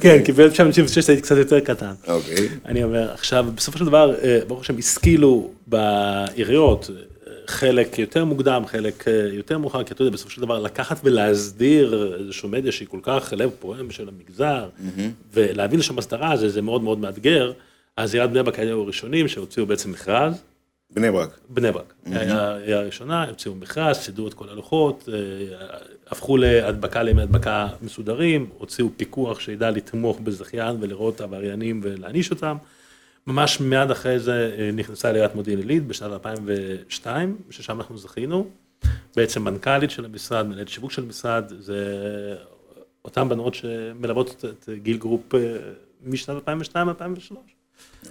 כן, 0.00 0.24
כי 0.24 0.32
ב-1996 0.32 1.08
הייתי 1.08 1.22
קצת 1.22 1.36
יותר 1.36 1.60
קטן. 1.60 1.92
אוקיי. 2.08 2.48
אני 2.66 2.84
אומר, 2.84 3.12
עכשיו, 3.12 3.46
בסופו 3.54 3.78
של 3.78 3.84
דבר, 3.84 4.14
אה, 4.22 4.38
ברוך 4.48 4.60
השם, 4.60 4.78
השכילו 4.78 5.50
בעיריות, 5.66 6.90
אה, 6.90 7.32
חלק 7.46 7.98
יותר 7.98 8.24
מוקדם, 8.24 8.62
חלק 8.66 9.08
אה, 9.08 9.28
יותר 9.32 9.58
מאוחר, 9.58 9.82
כי 9.82 9.94
אתה 9.94 10.02
יודע, 10.02 10.12
בסופו 10.12 10.30
של 10.30 10.40
דבר, 10.40 10.58
לקחת 10.58 11.00
ולהסדיר 11.04 12.16
איזשהו 12.20 12.48
מדיה 12.48 12.72
שהיא 12.72 12.88
כל 12.88 13.00
כך 13.02 13.32
לב 13.36 13.50
פועם 13.58 13.90
של 13.90 14.08
המגזר, 14.08 14.68
ולהביא 15.34 15.78
לשם 15.78 15.98
הסדרה, 15.98 16.36
זה, 16.36 16.48
זה 16.48 16.62
מאוד 16.62 16.82
מאוד 16.82 16.98
מאתגר. 16.98 17.52
אז 17.96 18.14
עיריית 18.14 18.30
בני 18.30 18.42
ברק 18.42 18.58
היו 18.58 18.82
הראשונים 18.82 19.28
שהוציאו 19.28 19.66
בעצם 19.66 19.92
מכרז, 19.92 20.42
בני 20.92 21.10
ברק. 21.10 21.40
בני 21.48 21.72
ברק, 21.72 21.94
היה 22.06 22.54
היה 22.54 22.78
הראשונה, 22.78 23.24
הוציאו 23.24 23.54
מכרז, 23.54 23.96
סידרו 23.96 24.28
את 24.28 24.34
כל 24.34 24.48
הלוחות, 24.48 25.08
אה, 25.12 25.56
הפכו 26.06 26.36
להדבקה 26.36 27.02
לימי 27.02 27.22
הדבקה 27.22 27.68
מסודרים, 27.82 28.50
הוציאו 28.58 28.88
פיקוח 28.96 29.40
שידע 29.40 29.70
לתמוך 29.70 30.20
בזכיין 30.20 30.76
ולראות 30.80 31.20
עבריינים 31.20 31.80
ולהעניש 31.82 32.30
אותם. 32.30 32.56
ממש 33.26 33.60
מיד 33.60 33.90
אחרי 33.90 34.18
זה 34.18 34.56
אה, 34.58 34.70
נכנסה 34.72 35.12
לעיריית 35.12 35.34
מודיעין 35.34 35.58
עילית 35.58 35.86
בשנת 35.86 36.12
2002, 36.12 37.36
ששם 37.50 37.80
אנחנו 37.80 37.98
זכינו. 37.98 38.50
בעצם 39.16 39.44
מנכ"לית 39.44 39.90
של 39.90 40.04
המשרד, 40.04 40.46
מנהלת 40.46 40.68
שיווק 40.68 40.92
של 40.92 41.02
המשרד, 41.02 41.52
זה 41.58 41.84
אותן 43.04 43.28
בנות 43.28 43.54
שמלוות 43.54 44.44
את 44.44 44.68
גיל 44.82 44.96
גרופ 44.96 45.34
אה, 45.34 45.40
משנת 46.02 46.48
2002-2003. 46.48 47.59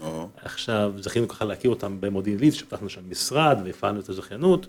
או, 0.01 0.29
עכשיו, 0.35 0.93
זכינו 0.97 1.27
ככה 1.27 1.45
להכיר 1.45 1.69
אותם 1.69 2.01
במודיעין 2.01 2.39
עילית, 2.39 2.53
שפתחנו 2.53 2.89
שם 2.89 3.09
משרד 3.09 3.57
והפעלנו 3.65 3.99
את 3.99 4.09
הזכיינות. 4.09 4.67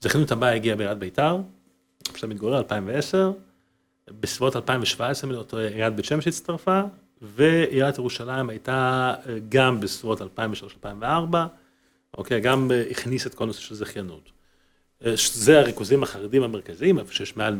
זכיינות 0.00 0.32
הבאה 0.32 0.54
הגיעה 0.54 0.76
בעיריית 0.76 0.98
ביתר, 0.98 1.36
איפה 2.06 2.18
שאתה 2.18 2.26
מתגורר, 2.26 2.58
2010. 2.58 3.32
בסביבות 4.20 4.56
2017, 4.56 5.28
אם 5.28 5.32
אני 5.32 5.38
לא 5.38 5.44
טועה, 5.44 5.66
עיריית 5.66 5.94
בית 5.94 6.04
שמש 6.04 6.28
הצטרפה, 6.28 6.80
ועיריית 7.22 7.98
ירושלים 7.98 8.50
הייתה 8.50 9.14
אה, 9.28 9.38
גם 9.48 9.80
בסביבות 9.80 10.20
2003-2004, 10.20 10.84
אוקיי, 12.16 12.40
גם 12.40 12.70
אה, 12.72 12.84
הכניס 12.90 13.26
את 13.26 13.34
כל 13.34 13.44
הנושא 13.44 13.60
של 13.60 13.74
זכיינות. 13.74 14.30
אה, 15.06 15.12
זה 15.32 15.58
הריכוזים 15.58 16.02
החרדים 16.02 16.42
המרכזיים, 16.42 16.98
איפה 16.98 17.12
שיש 17.12 17.36
מעל 17.36 17.56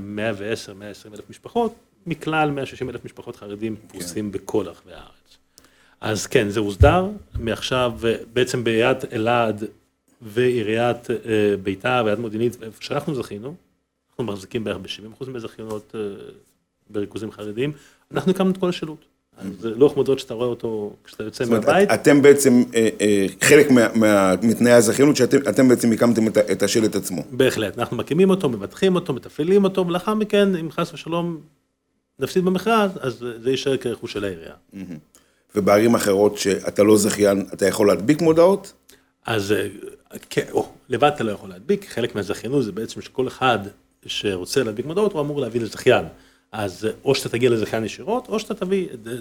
110-120 1.06 1.14
אלף 1.14 1.30
משפחות, 1.30 1.74
מכלל 2.06 2.50
160 2.50 2.90
אלף 2.90 3.04
משפחות 3.04 3.36
חרדים 3.36 3.76
פרוסים 3.88 4.32
בכל 4.32 4.64
רחבי 4.66 4.92
הארץ. 4.92 5.38
אז 6.00 6.26
כן, 6.26 6.48
זה 6.48 6.60
הוסדר, 6.60 7.06
מעכשיו 7.38 7.92
אה, 8.04 8.14
בעצם 8.32 8.64
בעיריית 8.64 9.12
אלעד 9.12 9.64
ועיריית 10.22 11.10
אה, 11.10 11.16
ביתר 11.62 11.88
ועיריית 11.96 12.18
מודיעינית, 12.18 12.62
איפה 12.62 12.82
שאנחנו 12.82 13.14
זכינו, 13.14 13.54
אנחנו 14.10 14.24
מחזיקים 14.24 14.64
בערך 14.64 14.76
ב-70% 14.76 15.30
מהזכיינות 15.30 15.92
אה, 15.94 16.00
בריכוזים 16.90 17.32
חרדיים, 17.32 17.72
אנחנו 18.12 18.30
הקמנו 18.32 18.50
את 18.50 18.56
כל 18.56 18.68
השילוט. 18.68 19.04
זה 19.60 19.70
לוח 19.70 19.96
מודעות 19.96 20.18
שאתה 20.18 20.34
רואה 20.34 20.46
אותו 20.46 20.92
כשאתה 21.04 21.24
יוצא 21.24 21.44
זאת 21.44 21.52
אומרת, 21.52 21.66
מהבית, 21.66 21.90
את- 21.90 22.00
אתם 22.00 22.22
בעצם, 22.22 22.64
חלק 23.40 23.66
מתנאי 24.42 24.72
הזכיינות, 24.72 25.16
שאתם 25.16 25.36
אתם 25.48 25.68
בעצם 25.68 25.92
הקמתם 25.92 26.26
את 26.28 26.62
השלט 26.62 26.94
עצמו. 26.96 27.22
בהחלט, 27.30 27.78
אנחנו 27.78 27.96
מקימים 27.96 28.30
אותו, 28.30 28.48
מבטחים 28.48 28.94
אותו, 28.94 29.12
מתפעלים 29.12 29.64
אותו, 29.64 29.86
ולאחר 29.86 30.14
מכן, 30.14 30.56
אם 30.56 30.70
חס 30.70 30.94
ושלום 30.94 31.40
נפסיד 32.18 32.44
במכרז, 32.44 32.90
אז 33.00 33.24
זה 33.42 33.50
יישאר 33.50 33.76
כרכוש 33.76 34.12
של 34.12 34.24
העירייה. 34.24 34.54
ובערים 35.54 35.94
אחרות 35.94 36.38
שאתה 36.38 36.82
לא 36.82 36.96
זכיין, 36.96 37.46
אתה 37.52 37.66
יכול 37.66 37.88
להדביק 37.88 38.20
מודעות? 38.20 38.72
אז 39.26 39.52
אה, 39.52 39.68
כן, 40.30 40.44
או, 40.52 40.68
לבד 40.88 41.10
אתה 41.14 41.24
לא 41.24 41.32
יכול 41.32 41.48
להדביק, 41.48 41.88
חלק 41.88 42.14
מהזכיינות 42.14 42.64
זה 42.64 42.72
בעצם 42.72 43.00
שכל 43.00 43.28
אחד 43.28 43.58
שרוצה 44.06 44.62
להדביק 44.62 44.86
מודעות, 44.86 45.12
הוא 45.12 45.20
אמור 45.20 45.40
להביא 45.40 45.60
לזכיין. 45.60 46.04
אז 46.52 46.84
אה, 46.84 46.90
או 47.04 47.14
שאתה 47.14 47.28
תגיע 47.28 47.50
לזכיין 47.50 47.84
ישירות, 47.84 48.28
או 48.28 48.40
שאתה 48.40 48.54
תביא, 48.54 48.88
אה, 49.06 49.12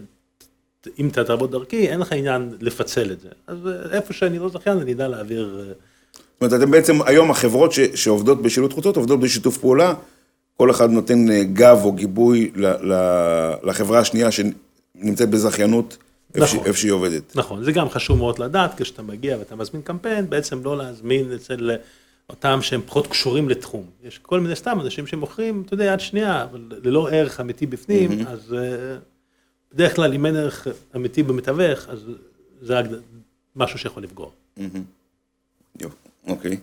אם 1.00 1.08
אתה 1.08 1.24
תעבוד 1.24 1.52
דרכי, 1.52 1.88
אין 1.88 2.00
לך 2.00 2.12
עניין 2.12 2.54
לפצל 2.62 3.12
את 3.12 3.20
זה. 3.20 3.30
אז 3.48 3.58
איפה 3.92 4.14
שאני 4.14 4.40
לא 4.40 4.50
זכיין, 4.50 4.78
אני 4.78 4.94
אדע 4.94 5.08
להעביר... 5.08 5.74
זאת 6.14 6.42
אומרת, 6.42 6.62
אתם 6.62 6.72
בעצם, 6.72 7.02
היום 7.06 7.32
החברות 7.32 7.72
ש, 7.72 7.80
שעובדות 7.80 8.42
בשילוט 8.42 8.74
חוצות 8.74 8.98
עובדות 8.98 9.20
בשיתוף 9.20 9.58
פעולה, 9.58 9.94
כל 10.58 10.72
אחד 10.72 10.90
נותן 10.90 11.44
גב 11.54 11.80
או 11.84 11.92
גיבוי 11.92 12.52
ל, 12.56 12.66
ל, 12.66 12.94
לחברה 13.64 14.00
השנייה 14.00 14.30
שנמצאת 14.32 15.30
בזכיינות, 15.30 15.98
נכון. 16.44 16.66
איפה 16.66 16.80
שהיא 16.80 16.92
עובדת. 16.92 17.36
נכון, 17.36 17.64
זה 17.64 17.72
גם 17.72 17.90
חשוב 17.90 18.18
מאוד 18.18 18.40
לדעת, 18.40 18.82
כשאתה 18.82 19.02
מגיע 19.02 19.38
ואתה 19.40 19.56
מזמין 19.56 19.82
קמפיין, 19.82 20.30
בעצם 20.30 20.64
לא 20.64 20.78
להזמין 20.78 21.34
אצל 21.34 21.72
אותם 22.30 22.60
שהם 22.62 22.82
פחות 22.86 23.08
קשורים 23.08 23.50
לתחום. 23.50 23.86
יש 24.04 24.18
כל 24.18 24.40
מיני 24.40 24.56
סתם 24.56 24.80
אנשים 24.82 25.08
שמוכרים, 25.08 25.64
אתה 25.66 25.74
יודע, 25.74 25.86
יד 25.86 26.00
שנייה, 26.00 26.44
אבל 26.44 26.62
ללא 26.84 27.10
ערך 27.12 27.40
אמיתי 27.40 27.66
בפנים, 27.66 28.28
אז 28.28 28.54
אה, 28.54 28.98
בדרך 29.74 29.96
כלל 29.96 30.14
אם 30.14 30.26
אין 30.26 30.36
ערך 30.36 30.68
אמיתי 30.96 31.24
במתווך, 31.24 31.90
אז 31.90 32.00
זה 32.62 32.76
משהו 33.56 33.80
שיכול 33.80 34.04
לפגוע. 34.04 34.30
יופי, 35.82 35.96
אוקיי. 36.28 36.58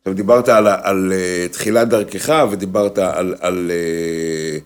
עכשיו 0.00 0.14
דיברת 0.14 0.48
על, 0.48 0.66
ה- 0.66 0.80
על 0.88 1.12
אה, 1.12 1.46
תחילת 1.52 1.88
דרכך 1.88 2.46
ודיברת 2.52 2.98
על, 2.98 3.34
על 3.40 3.70
אה, 3.70 3.76
אה, 3.76 4.58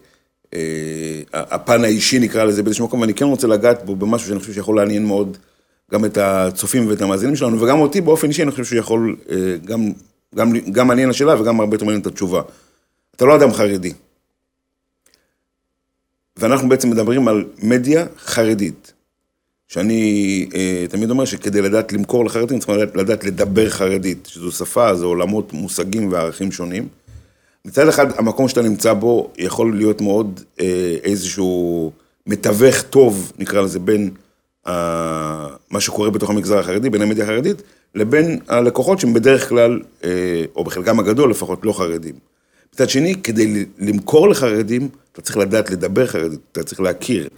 הפן 1.32 1.84
האישי 1.84 2.18
נקרא 2.18 2.44
לזה 2.44 2.62
באיזשהו 2.62 2.86
מקום, 2.86 3.00
ואני 3.00 3.14
כן 3.14 3.24
רוצה 3.24 3.46
לגעת 3.46 3.84
בו 3.84 3.96
במשהו 3.96 4.28
שאני 4.28 4.40
חושב 4.40 4.52
שיכול 4.52 4.76
לעניין 4.76 5.06
מאוד 5.06 5.36
גם 5.92 6.04
את 6.04 6.18
הצופים 6.18 6.88
ואת 6.88 7.02
המאזינים 7.02 7.36
שלנו, 7.36 7.60
וגם 7.60 7.80
אותי 7.80 8.00
באופן 8.00 8.28
אישי, 8.28 8.42
אני 8.42 8.50
חושב 8.50 8.64
שהוא 8.64 8.78
יכול 8.78 9.16
אה, 9.30 9.56
גם, 9.64 9.92
גם, 10.34 10.52
גם 10.72 10.88
מעניין 10.88 11.10
השאלה 11.10 11.40
וגם 11.40 11.60
הרבה 11.60 11.74
יותר 11.74 11.84
מעניין 11.84 12.02
את 12.02 12.06
התשובה. 12.06 12.42
אתה 13.16 13.24
לא 13.24 13.36
אדם 13.36 13.52
חרדי. 13.52 13.92
ואנחנו 16.36 16.68
בעצם 16.68 16.90
מדברים 16.90 17.28
על 17.28 17.44
מדיה 17.62 18.06
חרדית. 18.18 18.92
שאני 19.68 20.48
אה, 20.54 20.84
תמיד 20.90 21.10
אומר 21.10 21.24
שכדי 21.24 21.62
לדעת 21.62 21.92
למכור 21.92 22.24
לחרדים, 22.24 22.58
צריך 22.58 22.70
לדעת, 22.70 22.96
לדעת 22.96 23.24
לדבר 23.24 23.70
חרדית, 23.70 24.26
שזו 24.26 24.52
שפה, 24.52 24.94
זה 24.94 25.04
עולמות 25.04 25.52
מושגים 25.52 26.12
וערכים 26.12 26.52
שונים. 26.52 26.88
מצד 27.66 27.88
אחד, 27.88 28.18
המקום 28.18 28.48
שאתה 28.48 28.62
נמצא 28.62 28.92
בו 28.92 29.30
יכול 29.38 29.76
להיות 29.76 30.00
מאוד 30.00 30.40
אה, 30.60 30.96
איזשהו 31.02 31.92
מתווך 32.26 32.82
טוב, 32.82 33.32
נקרא 33.38 33.60
לזה, 33.60 33.78
בין 33.78 34.10
אה, 34.66 35.46
מה 35.70 35.80
שקורה 35.80 36.10
בתוך 36.10 36.30
המגזר 36.30 36.58
החרדי, 36.58 36.90
בין 36.90 37.02
המדיה 37.02 37.24
החרדית, 37.24 37.62
לבין 37.94 38.38
הלקוחות 38.48 39.00
שהם 39.00 39.14
בדרך 39.14 39.48
כלל, 39.48 39.80
אה, 40.04 40.44
או 40.56 40.64
בחלקם 40.64 41.00
הגדול 41.00 41.30
לפחות, 41.30 41.64
לא 41.64 41.72
חרדים. 41.72 42.14
מצד 42.74 42.90
שני, 42.90 43.14
כדי 43.22 43.64
למכור 43.78 44.28
לחרדים, 44.28 44.88
אתה 45.12 45.22
צריך 45.22 45.36
לדעת 45.36 45.70
לדבר 45.70 46.06
חרדית, 46.06 46.40
אתה 46.52 46.62
צריך 46.62 46.80
להכיר. 46.80 47.28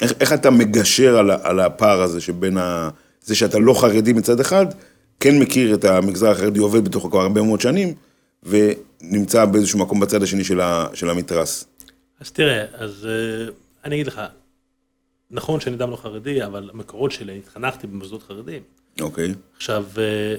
איך, 0.00 0.12
איך 0.20 0.32
אתה 0.32 0.50
מגשר 0.50 1.18
על, 1.18 1.30
על 1.30 1.60
הפער 1.60 2.02
הזה 2.02 2.20
שבין 2.20 2.58
ה... 2.58 2.88
זה 3.24 3.34
שאתה 3.34 3.58
לא 3.58 3.80
חרדי 3.80 4.12
מצד 4.12 4.40
אחד, 4.40 4.66
כן 5.20 5.38
מכיר 5.38 5.74
את 5.74 5.84
המגזר 5.84 6.30
החרדי, 6.30 6.60
עובד 6.60 6.84
בתוכו 6.84 7.10
כבר 7.10 7.20
הרבה 7.20 7.42
מאוד 7.42 7.60
שנים, 7.60 7.94
ונמצא 9.10 9.44
באיזשהו 9.44 9.78
מקום 9.78 10.00
בצד 10.00 10.22
השני 10.22 10.44
של, 10.44 10.60
ה, 10.60 10.86
של 10.94 11.10
המתרס. 11.10 11.66
אז 12.20 12.30
תראה, 12.30 12.64
אז 12.72 13.06
אה, 13.10 13.52
אני 13.84 13.94
אגיד 13.94 14.06
לך, 14.06 14.20
נכון 15.30 15.60
שאני 15.60 15.76
אדם 15.76 15.90
לא 15.90 15.96
חרדי, 15.96 16.44
אבל 16.44 16.70
המקורות 16.72 17.12
שלי, 17.12 17.38
התחנכתי 17.38 17.86
במוסדות 17.86 18.22
חרדים. 18.22 18.62
אוקיי. 19.00 19.34
עכשיו, 19.56 19.84
אה, 19.98 20.36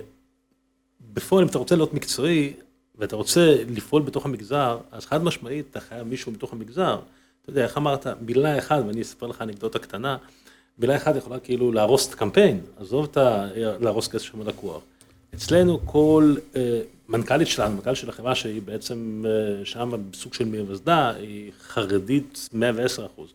בפועל, 1.13 1.43
אם 1.43 1.49
אתה 1.49 1.57
רוצה 1.57 1.75
להיות 1.75 1.93
מקצועי, 1.93 2.53
ואתה 2.97 3.15
רוצה 3.15 3.55
לפעול 3.69 4.01
בתוך 4.01 4.25
המגזר, 4.25 4.77
אז 4.91 5.05
חד 5.05 5.23
משמעית, 5.23 5.65
אתה 5.71 5.79
חייב 5.79 6.07
מישהו 6.07 6.31
מתוך 6.31 6.53
המגזר. 6.53 6.99
אתה 7.41 7.49
יודע, 7.49 7.63
איך 7.63 7.77
אמרת, 7.77 8.07
מילה 8.21 8.59
אחת, 8.59 8.83
ואני 8.87 9.01
אספר 9.01 9.27
לך 9.27 9.41
אנקדוטה 9.41 9.79
קטנה, 9.79 10.17
מילה 10.77 10.95
אחת 10.95 11.15
יכולה 11.15 11.39
כאילו 11.39 11.71
להרוס 11.71 12.09
את 12.09 12.13
הקמפיין, 12.13 12.61
עזוב 12.79 13.07
את 13.11 13.17
ה... 13.17 13.47
להרוס 13.55 14.07
כסף 14.07 14.23
של 14.25 14.37
לקוח. 14.45 14.81
אצלנו 15.35 15.79
כל 15.85 16.35
אה, 16.55 16.81
מנכ"לית 17.09 17.47
שלנו, 17.47 17.75
מנכ"לית 17.75 17.97
של 17.97 18.09
החברה 18.09 18.35
שהיא 18.35 18.61
בעצם 18.61 19.23
אה, 19.25 19.65
שם 19.65 19.91
בסוג 20.11 20.33
של 20.33 20.45
מייסדה, 20.45 21.09
היא 21.09 21.51
חרדית 21.67 22.49
110 22.53 23.05
אחוז. 23.05 23.33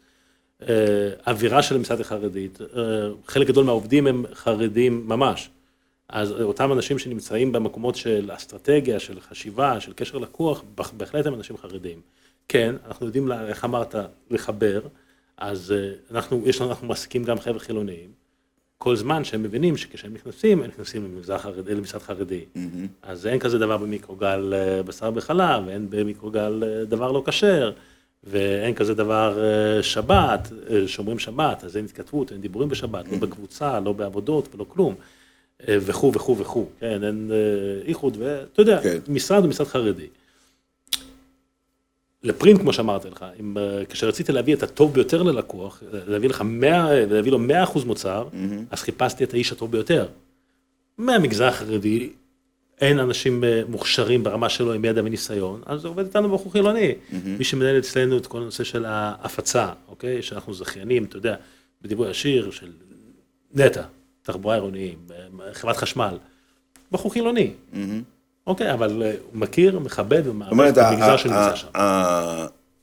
אה, 0.69 1.11
אווירה 1.27 1.63
של 1.63 1.77
המשרד 1.77 1.99
היא 1.99 2.05
חרדית, 2.05 2.59
חלק 3.27 3.47
גדול 3.47 3.65
מהעובדים 3.65 4.07
הם 4.07 4.25
חרדים 4.35 5.09
ממש. 5.09 5.51
אז 6.09 6.33
אותם 6.33 6.73
אנשים 6.73 6.99
שנמצאים 6.99 7.53
במקומות 7.53 7.97
של 7.97 8.31
אסטרטגיה, 8.35 9.01
של 9.01 9.21
חשיבה, 9.21 9.81
של 9.81 9.93
קשר 9.93 10.19
לקוח, 10.19 10.63
בהחלט 10.97 11.27
הם 11.27 11.35
אנשים 11.35 11.57
חרדים. 11.57 12.01
כן, 12.49 12.75
אנחנו 12.87 13.07
יודעים, 13.07 13.33
איך 13.33 13.65
אמרת, 13.65 13.95
לחבר, 14.31 14.81
אז 15.37 15.75
אנחנו, 16.11 16.43
יש 16.47 16.61
לנו, 16.61 16.71
אנחנו 16.71 16.87
מעסיקים 16.87 17.25
גם 17.25 17.41
חבר'ה 17.41 17.61
חילוניים, 17.61 18.11
כל 18.83 18.97
זמן 18.97 19.25
שהם 19.25 19.43
מבינים 19.43 19.77
שכשהם 19.77 20.15
נכנסים, 20.15 20.63
הם 20.63 20.69
נכנסים 20.69 21.05
למגזר 21.05 21.99
חרדי. 21.99 22.45
Mm-hmm. 22.55 22.59
אז 23.03 23.27
אין 23.27 23.39
כזה 23.39 23.59
דבר 23.59 23.77
במיקרוגל 23.77 24.53
אה, 24.57 24.83
בשר 24.83 25.11
בחלב, 25.11 25.63
ואין 25.67 25.87
במיקרוגל 25.91 26.63
אה, 26.67 26.85
דבר 26.85 27.13
לא 27.13 27.23
כשר, 27.27 27.73
ואין 28.25 28.75
כזה 28.75 28.95
דבר 28.95 29.39
שבת, 29.83 30.53
שומרים 30.87 31.19
שבת, 31.19 31.65
אז 31.65 31.77
אין 31.77 31.85
התכתבות, 31.85 32.33
אין 32.33 32.41
דיבורים 32.41 32.69
בשבת, 32.69 33.07
mm-hmm. 33.07 33.13
לא 33.13 33.19
בקבוצה, 33.19 33.81
לא 33.81 33.93
בעבודות 33.93 34.55
ולא 34.55 34.67
כלום. 34.69 34.95
וכו' 35.69 36.13
וכו' 36.15 36.39
וכו', 36.39 36.67
כן, 36.81 37.05
אין 37.05 37.31
איחוד, 37.87 38.17
ואתה 38.21 38.63
יודע, 38.63 38.81
כן. 38.83 38.99
משרד 39.09 39.43
הוא 39.43 39.49
משרד 39.49 39.67
חרדי. 39.67 40.07
לפרינט, 42.23 42.61
כמו 42.61 42.73
שאמרתי 42.73 43.11
לך, 43.11 43.27
אם, 43.41 43.59
אה, 43.59 43.85
כשרציתי 43.89 44.33
להביא 44.33 44.55
את 44.55 44.63
הטוב 44.63 44.95
ביותר 44.95 45.23
ללקוח, 45.23 45.83
להביא 45.93 46.29
לך 46.29 46.43
100, 46.47 47.07
להביא 47.07 47.33
לו 47.33 47.39
100 47.39 47.63
אחוז 47.63 47.85
מוצר, 47.85 48.29
mm-hmm. 48.33 48.37
אז 48.71 48.83
חיפשתי 48.83 49.25
את 49.25 49.35
האיש 49.35 49.53
הטוב 49.53 49.73
ביותר. 49.73 50.07
מהמגזר 50.99 51.47
החרדי, 51.47 52.11
אין 52.81 52.99
אנשים 52.99 53.45
אה, 53.45 53.63
מוכשרים 53.69 54.23
ברמה 54.23 54.49
שלו 54.49 54.73
עם 54.73 54.85
ידע 54.85 55.03
וניסיון, 55.05 55.63
אז 55.67 55.85
עובד 55.85 56.05
איתנו 56.05 56.33
בחור 56.33 56.53
חילוני. 56.53 56.93
Mm-hmm. 56.93 57.15
מי 57.39 57.45
שמנהל 57.45 57.79
אצלנו 57.79 58.19
את 58.19 58.27
כל 58.27 58.39
הנושא 58.41 58.65
של 58.65 58.85
ההפצה, 58.85 59.73
אוקיי? 59.89 60.23
שאנחנו 60.23 60.55
זכיינים, 60.55 61.05
אתה 61.05 61.17
יודע, 61.17 61.37
בדיבור 61.83 62.07
ישיר 62.07 62.51
של 62.51 62.73
נטע, 63.55 63.83
תחבורה 64.23 64.55
עירוניים, 64.55 64.99
אה, 65.11 65.55
חברת 65.55 65.77
חשמל, 65.77 66.19
בחור 66.93 67.13
חילוני. 67.13 67.53
Mm-hmm. 67.73 67.77
אוקיי, 68.47 68.73
אבל 68.73 69.03
אה, 69.03 69.13
הוא 69.33 69.41
מכיר, 69.41 69.79
מכבד 69.79 70.23
ומעריך 70.27 70.73
את 70.73 70.79
המגזר 70.79 71.17
שנמצא 71.17 71.55
שם. 71.55 71.67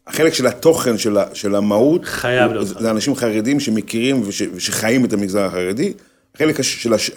החלק 0.07 0.33
של 0.33 0.47
התוכן, 0.47 0.97
של 1.33 1.55
המהות, 1.55 2.05
חייב 2.05 2.51
להיות. 2.51 2.67
זה 2.67 2.91
אנשים 2.91 3.15
חרדים 3.15 3.59
שמכירים 3.59 4.21
ושחיים 4.55 5.05
את 5.05 5.13
המגזר 5.13 5.45
החרדי. 5.45 5.93
החלק 6.35 6.61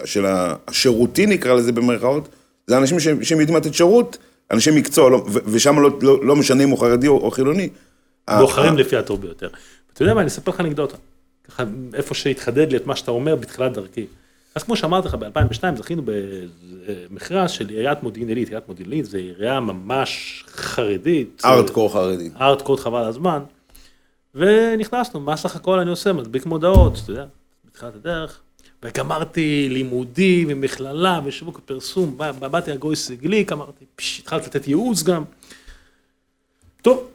של 0.05 0.25
השירותי, 0.25 1.25
נקרא 1.25 1.53
לזה 1.53 1.71
במרכאות, 1.71 2.29
זה 2.67 2.77
אנשים 2.77 2.99
שהם 2.99 3.39
יודעים 3.39 3.57
לתת 3.57 3.73
שירות, 3.73 4.17
אנשי 4.51 4.71
מקצוע, 4.71 5.09
לא, 5.09 5.25
ושם 5.45 5.79
לא, 5.79 5.89
לא, 6.01 6.25
לא 6.25 6.35
משנה 6.35 6.63
אם 6.63 6.69
הוא 6.69 6.79
חרדי 6.79 7.07
או 7.07 7.31
חילוני. 7.31 7.69
בוחרים 8.39 8.77
לפי 8.77 8.97
הטוב 8.97 9.21
ביותר. 9.21 9.49
אתה 9.93 10.03
יודע 10.03 10.13
מה, 10.13 10.21
אני 10.21 10.27
אספר 10.27 10.51
לך 10.51 10.59
אנקדוטה. 10.59 10.97
ככה, 11.47 11.63
איפה 11.93 12.15
שהתחדד 12.15 12.71
לי 12.71 12.77
את 12.77 12.87
מה 12.87 12.95
שאתה 12.95 13.11
אומר 13.11 13.35
בתחילת 13.35 13.73
דרכי. 13.73 14.05
אז 14.55 14.63
כמו 14.63 14.75
שאמרתי 14.75 15.07
לך, 15.07 15.15
ב-2002 15.15 15.75
זכינו 15.75 16.01
במכרז 16.05 17.51
של 17.51 17.69
עיריית 17.69 18.03
מודיעין 18.03 18.29
עילית, 18.29 18.47
עיריית 18.47 18.67
מודיעין 18.67 18.91
עילית, 18.91 19.05
זו 19.05 19.17
עירייה 19.17 19.59
ממש 19.59 20.43
חרדית. 20.47 21.41
ארטקור 21.45 21.93
חרדי. 21.93 22.29
ארטקור 22.41 22.77
חבל 22.77 23.03
הזמן. 23.03 23.43
ונכנסנו, 24.35 25.19
מה 25.19 25.37
סך 25.37 25.55
הכל 25.55 25.79
אני 25.79 25.89
עושה? 25.89 26.13
מדביק 26.13 26.45
מודעות, 26.45 26.93
אתה 27.03 27.11
יודע, 27.11 27.25
בתחילת 27.65 27.95
הדרך. 27.95 28.39
וגמרתי 28.83 29.67
לימודים 29.69 30.47
ומכללה 30.51 31.19
ושיווק 31.23 31.59
פרסום, 31.65 32.17
באתי 32.39 32.71
הגויס 32.71 33.11
גליק, 33.11 33.51
אמרתי, 33.51 33.85
פש, 33.95 34.19
התחלתי 34.19 34.45
לתת 34.45 34.67
ייעוץ 34.67 35.03
גם. 35.03 35.23
טוב, 36.81 37.07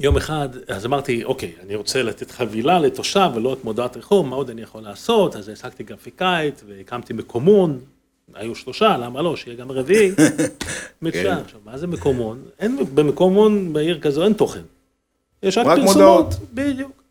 יום 0.00 0.16
אחד, 0.16 0.48
אז 0.68 0.86
אמרתי, 0.86 1.24
אוקיי, 1.24 1.52
אני 1.62 1.74
רוצה 1.74 2.02
לתת 2.02 2.30
חבילה 2.30 2.78
לתושב 2.78 3.30
ולא 3.34 3.48
רק 3.48 3.64
מודעת 3.64 3.96
רחוב, 3.96 4.26
מה 4.26 4.36
עוד 4.36 4.50
אני 4.50 4.62
יכול 4.62 4.82
לעשות? 4.82 5.36
אז 5.36 5.48
העסקתי 5.48 5.84
גרפיקאית 5.84 6.62
והקמתי 6.66 7.12
מקומון, 7.12 7.80
היו 8.34 8.54
שלושה, 8.54 8.96
למה 8.96 9.22
לא, 9.22 9.36
שיהיה 9.36 9.56
גם 9.56 9.72
רביעי. 9.72 10.10
מצוין. 11.02 11.36
כן. 11.36 11.42
עכשיו, 11.44 11.60
מה 11.64 11.78
זה 11.78 11.86
מקומון? 11.86 12.42
אין, 12.58 12.78
במקומון 12.94 13.72
בעיר 13.72 14.00
כזו 14.00 14.24
אין 14.24 14.32
תוכן. 14.32 14.62
יש 15.42 15.58
רק, 15.58 15.66
רק 15.66 15.78
פרסומות. 15.78 16.34
בדיוק. 16.54 17.02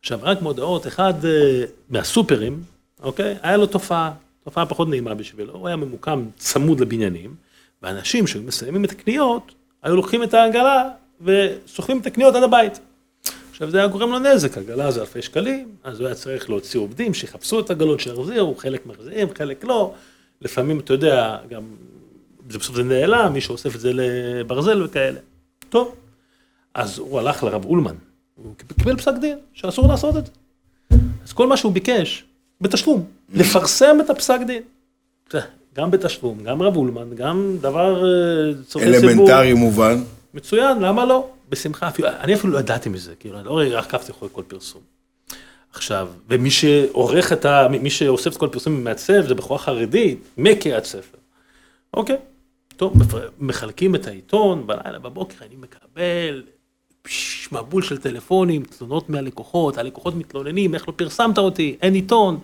עכשיו, 0.00 0.18
רק 0.22 0.42
מודעות, 0.42 0.86
אחד 0.86 1.24
אה, 1.24 1.64
מהסופרים, 1.90 2.62
אוקיי, 3.02 3.36
היה 3.42 3.56
לו 3.56 3.66
תופעה, 3.66 4.12
תופעה 4.44 4.66
פחות 4.66 4.88
נעימה 4.88 5.14
בשבילו, 5.14 5.54
הוא 5.54 5.68
היה 5.68 5.76
ממוקם 5.76 6.24
צמוד 6.36 6.80
לבניינים, 6.80 7.34
ואנשים 7.82 8.26
שהיו 8.26 8.42
מסיימים 8.42 8.84
את 8.84 8.90
הקניות, 8.90 9.54
היו 9.82 9.96
לוקחים 9.96 10.22
את 10.22 10.34
העגלה 10.34 10.88
וסוחבים 11.20 12.00
את 12.00 12.06
הקניות 12.06 12.34
עד 12.34 12.42
הבית. 12.42 12.80
עכשיו 13.50 13.70
זה 13.70 13.78
היה 13.78 13.86
גורם 13.86 14.10
לו 14.10 14.18
נזק, 14.18 14.58
עגלה 14.58 14.90
זה 14.90 15.00
אלפי 15.00 15.22
שקלים, 15.22 15.68
אז 15.84 16.00
הוא 16.00 16.06
היה 16.06 16.14
צריך 16.14 16.50
להוציא 16.50 16.80
עובדים 16.80 17.14
שיחפשו 17.14 17.60
את 17.60 17.70
עגלות 17.70 18.00
שיחזירו, 18.00 18.54
חלק 18.54 18.86
מחזירים, 18.86 19.28
חלק 19.38 19.64
לא. 19.64 19.94
לפעמים, 20.42 20.80
אתה 20.80 20.92
יודע, 20.92 21.36
גם, 21.50 21.62
זה 22.50 22.58
בסוף 22.58 22.76
זה 22.76 22.82
נעלם, 22.82 23.32
מישהו 23.32 23.52
אוסף 23.52 23.74
את 23.74 23.80
זה 23.80 23.90
לברזל 23.94 24.82
וכאלה. 24.82 25.20
טוב, 25.68 25.94
אז 26.74 26.98
הוא 26.98 27.18
הלך 27.18 27.42
לרב 27.42 27.64
אולמן, 27.64 27.94
הוא 28.34 28.54
קיבל 28.78 28.96
פסק 28.96 29.12
דין 29.20 29.38
שאסור 29.52 29.88
לעשות 29.88 30.16
את 30.16 30.26
זה. 30.26 30.32
אז 31.24 31.32
כל 31.32 31.46
מה 31.46 31.56
שהוא 31.56 31.72
ביקש, 31.72 32.24
בתשלום, 32.60 33.04
לפרסם 33.34 33.96
את 34.00 34.10
הפסק 34.10 34.38
דין. 34.46 34.62
גם 35.74 35.90
בתשלום, 35.90 36.38
גם 36.44 36.62
רב 36.62 36.76
אולמן, 36.76 37.14
גם 37.14 37.56
דבר 37.60 38.04
אה, 38.04 38.52
צורכי 38.66 38.92
ציבור. 38.92 39.10
אלמנטרי 39.10 39.52
מובן. 39.52 40.02
מצוין, 40.34 40.78
למה 40.78 41.04
לא? 41.04 41.30
בשמחה, 41.48 41.88
אפילו, 41.88 42.08
אני 42.08 42.34
אפילו 42.34 42.52
לא 42.52 42.58
ידעתי 42.58 42.88
מזה, 42.88 43.14
כאילו, 43.14 43.38
אני 43.38 43.70
לא 43.70 43.78
עקבתי 43.78 44.12
אחרי 44.12 44.28
כל 44.32 44.42
פרסום. 44.48 44.82
עכשיו, 45.72 46.08
ומי 46.28 46.50
שעורך 46.50 47.32
את 47.32 47.44
ה... 47.44 47.68
מי 47.68 47.90
שאוסף 47.90 48.32
את 48.32 48.36
כל 48.36 48.46
הפרסום 48.46 48.74
ומעצב, 48.74 49.26
זה 49.28 49.34
בחורה 49.34 49.58
חרדית, 49.58 50.18
מקריאת 50.38 50.84
ספר. 50.84 51.18
אוקיי, 51.94 52.16
טוב, 52.76 52.94
מחלקים 53.38 53.94
את 53.94 54.06
העיתון, 54.06 54.66
בלילה 54.66 54.98
בבוקר 54.98 55.44
אני 55.44 55.56
מקבל 55.56 56.42
מבול 57.52 57.82
של 57.82 57.98
טלפונים, 57.98 58.62
תלונות 58.64 59.10
מהלקוחות, 59.10 59.78
הלקוחות 59.78 60.14
מתלוננים, 60.14 60.74
איך 60.74 60.88
לא 60.88 60.92
פרסמת 60.96 61.38
אותי, 61.38 61.76
אין 61.82 61.94
עיתון. 61.94 62.38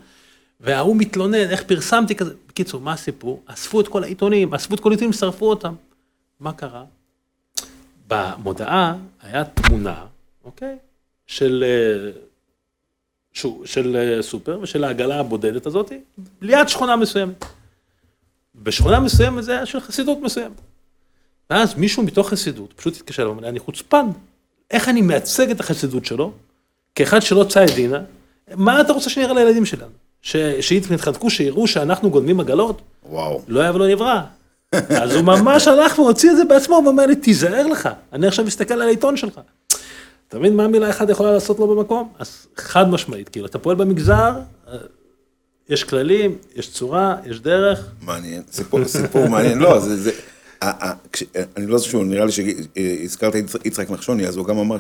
וההוא 0.61 0.97
מתלונן, 0.97 1.51
איך 1.51 1.63
פרסמתי 1.63 2.15
כזה. 2.15 2.35
בקיצור, 2.49 2.81
מה 2.81 2.93
הסיפור? 2.93 3.43
אספו 3.47 3.81
את 3.81 3.89
כל 3.89 4.05
העיתונים, 4.05 4.55
אספו 4.55 4.75
את 4.75 4.81
כל 4.81 4.91
העיתונים, 4.91 5.13
שרפו 5.13 5.51
אותם. 5.51 5.75
מה 6.41 6.53
קרה? 6.53 6.85
במודעה 8.15 8.97
היה 9.23 9.45
תמונה 9.45 10.05
אוקיי? 10.45 10.77
של, 11.27 11.65
אה, 11.67 12.11
של 13.65 13.97
אה, 13.97 14.23
סופר 14.23 14.59
ושל 14.63 14.85
העגלה 14.85 15.21
הבודדת 15.21 15.67
הזאת, 15.67 15.93
ליד 16.41 16.69
שכונה 16.69 16.97
מסוימת. 16.97 17.45
בשכונה 18.55 19.01
מסוימת 19.01 19.45
זה 19.45 19.53
היה 19.53 19.67
של 19.67 19.81
חסידות 19.81 20.19
מסוימת. 20.21 20.61
ואז 21.51 21.75
מישהו 21.75 22.03
מתוך 22.03 22.29
חסידות 22.29 22.73
פשוט 22.73 22.97
התקשר 22.97 23.27
ואומר, 23.27 23.49
אני 23.49 23.59
חוצפן, 23.59 24.07
איך 24.71 24.89
אני 24.89 25.03
מייצג 25.03 25.51
את 25.51 25.61
החסידות 25.61 26.05
שלו, 26.05 26.33
כאחד 26.95 27.23
שלא 27.23 27.45
צא 27.49 27.65
את 27.65 27.71
דינה, 27.71 28.01
מה 28.55 28.81
אתה 28.81 28.93
רוצה 28.93 29.11
שנראה 29.11 29.35
לילדים 29.35 29.65
שלנו? 29.65 29.93
ש- 30.23 30.37
שיתחזקו, 30.61 31.31
שיראו 31.31 31.67
שאנחנו 31.67 32.11
גונבים 32.11 32.41
עגלות? 32.41 32.83
וואו. 33.09 33.43
לא 33.49 33.61
היה 33.61 33.75
ולא 33.75 33.89
נברא. 33.89 34.21
אז 35.03 35.15
הוא 35.15 35.23
ממש 35.23 35.69
הלך 35.69 35.99
והוציא 35.99 36.31
את 36.31 36.37
זה 36.37 36.45
בעצמו, 36.45 36.77
הוא 36.77 36.87
אומר 36.87 37.07
לי, 37.07 37.17
תיזהר 37.17 37.67
לך, 37.67 37.89
אני 38.13 38.27
עכשיו 38.27 38.45
מסתכל 38.45 38.75
על 38.75 38.83
העיתון 38.83 39.17
שלך. 39.17 39.41
אתה 40.29 40.39
מבין 40.39 40.57
מה 40.57 40.69
מילה 40.69 40.91
אחת 40.91 41.09
יכולה 41.11 41.33
לעשות 41.33 41.59
לו 41.59 41.77
במקום? 41.77 42.09
אז 42.19 42.47
חד 42.57 42.89
משמעית, 42.89 43.29
כאילו, 43.29 43.47
אתה 43.47 43.59
פועל 43.59 43.77
במגזר, 43.77 44.33
אה, 44.69 44.75
יש 45.69 45.85
כללים, 45.85 46.37
יש 46.57 46.71
צורה, 46.73 47.17
יש 47.27 47.41
דרך, 47.41 47.87
מעניין, 48.03 48.43
סיפור, 48.53 48.85
סיפור 48.85 49.29
מעניין, 49.29 49.59
לא, 49.59 49.79
זה, 49.81 49.97
זה, 49.97 50.11
ה- 50.63 50.89
ה- 50.89 50.95
כש- 51.13 51.23
אני 51.57 51.67
לא 51.67 51.79
זוכר 51.79 52.03
נראה 52.03 52.25
לי 52.25 52.33
שהזכרת 52.33 53.35
יצחק 53.65 53.91
נחשוני, 53.91 54.27
אז 54.29 54.37
הוא 54.37 54.47
גם 54.47 54.59
אמר 54.59 54.77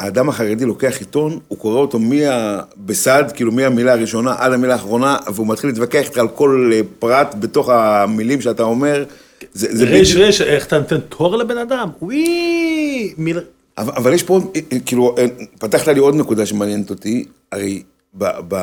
שהאדם 0.00 0.28
החרדי 0.28 0.64
לוקח 0.64 0.98
עיתון, 0.98 1.38
הוא 1.48 1.58
קורא 1.58 1.80
אותו 1.80 1.98
מהבסד, 1.98 3.24
כאילו 3.34 3.52
מהמילה 3.52 3.92
הראשונה 3.92 4.34
עד 4.38 4.52
המילה 4.52 4.72
האחרונה, 4.72 5.16
והוא 5.34 5.46
מתחיל 5.46 5.70
להתווכח 5.70 6.04
איתך 6.04 6.18
על 6.18 6.28
כל 6.28 6.70
אה, 6.74 6.80
פרט 6.98 7.34
בתוך 7.40 7.68
המילים 7.68 8.40
שאתה 8.40 8.62
אומר. 8.62 9.04
זה, 9.52 9.76
זה 9.76 9.84
ריש 9.84 10.16
ריש, 10.16 10.40
איך 10.40 10.66
אתה 10.66 10.78
נותן 10.78 11.00
תואר 11.00 11.36
לבן 11.36 11.58
אדם? 11.58 11.88
וואי, 12.02 13.14
מיל... 13.18 13.40
אבל, 13.78 13.92
אבל 13.96 14.12
יש 14.12 14.22
פה, 14.22 14.40
אה, 14.56 14.78
כאילו, 14.86 15.14
אה, 15.18 15.26
פתחת 15.58 15.88
לי 15.88 16.00
עוד 16.00 16.14
נקודה 16.14 16.46
שמעניינת 16.46 16.90
אותי, 16.90 17.24
הרי 17.52 17.82
ב, 18.14 18.24
ב, 18.48 18.56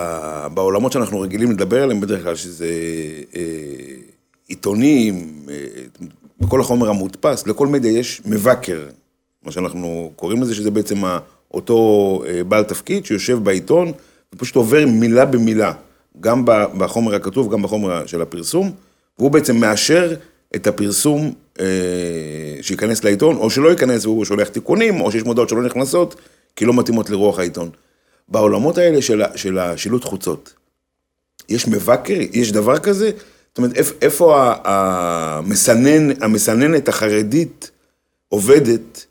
בעולמות 0.53 0.91
שאנחנו 0.91 1.19
רגילים 1.19 1.51
לדבר 1.51 1.83
עליהם 1.83 2.01
בדרך 2.01 2.23
כלל, 2.23 2.35
שזה 2.35 2.67
אה, 3.35 3.41
עיתונים, 4.47 5.31
אה, 5.49 5.55
בכל 6.39 6.61
החומר 6.61 6.89
המודפס, 6.89 7.47
לכל 7.47 7.67
מדיה 7.67 7.99
יש 7.99 8.21
מבקר, 8.25 8.79
מה 9.43 9.51
שאנחנו 9.51 10.11
קוראים 10.15 10.41
לזה, 10.41 10.55
שזה 10.55 10.71
בעצם 10.71 10.95
אותו 11.53 12.21
אה, 12.27 12.43
בעל 12.43 12.63
תפקיד 12.63 13.05
שיושב 13.05 13.37
בעיתון, 13.43 13.91
ופשוט 14.35 14.55
עובר 14.55 14.85
מילה 14.87 15.25
במילה, 15.25 15.73
גם 16.19 16.45
בחומר 16.77 17.15
הכתוב, 17.15 17.53
גם 17.53 17.61
בחומר 17.61 18.05
של 18.05 18.21
הפרסום, 18.21 18.71
והוא 19.19 19.31
בעצם 19.31 19.57
מאשר 19.57 20.15
את 20.55 20.67
הפרסום 20.67 21.33
אה, 21.59 21.65
שייכנס 22.61 23.03
לעיתון, 23.03 23.35
או 23.35 23.49
שלא 23.49 23.69
ייכנס, 23.69 24.05
והוא 24.05 24.25
שולח 24.25 24.47
תיקונים, 24.47 25.01
או 25.01 25.11
שיש 25.11 25.23
מודעות 25.23 25.49
שלא 25.49 25.63
נכנסות, 25.63 26.15
כי 26.55 26.65
לא 26.65 26.73
מתאימות 26.73 27.09
לרוח 27.09 27.39
העיתון. 27.39 27.69
בעולמות 28.29 28.77
האלה 28.77 29.01
של, 29.01 29.21
של 29.35 29.57
השילוט 29.59 30.03
חוצות, 30.03 30.53
יש 31.49 31.67
מבקר, 31.67 32.17
יש 32.33 32.51
דבר 32.51 32.79
כזה? 32.79 33.11
זאת 33.49 33.57
אומרת, 33.57 33.77
איפ- 33.77 33.93
איפה 34.01 34.53
המסנן, 34.63 36.21
המסננת 36.23 36.87
החרדית 36.89 37.71
עובדת 38.29 39.05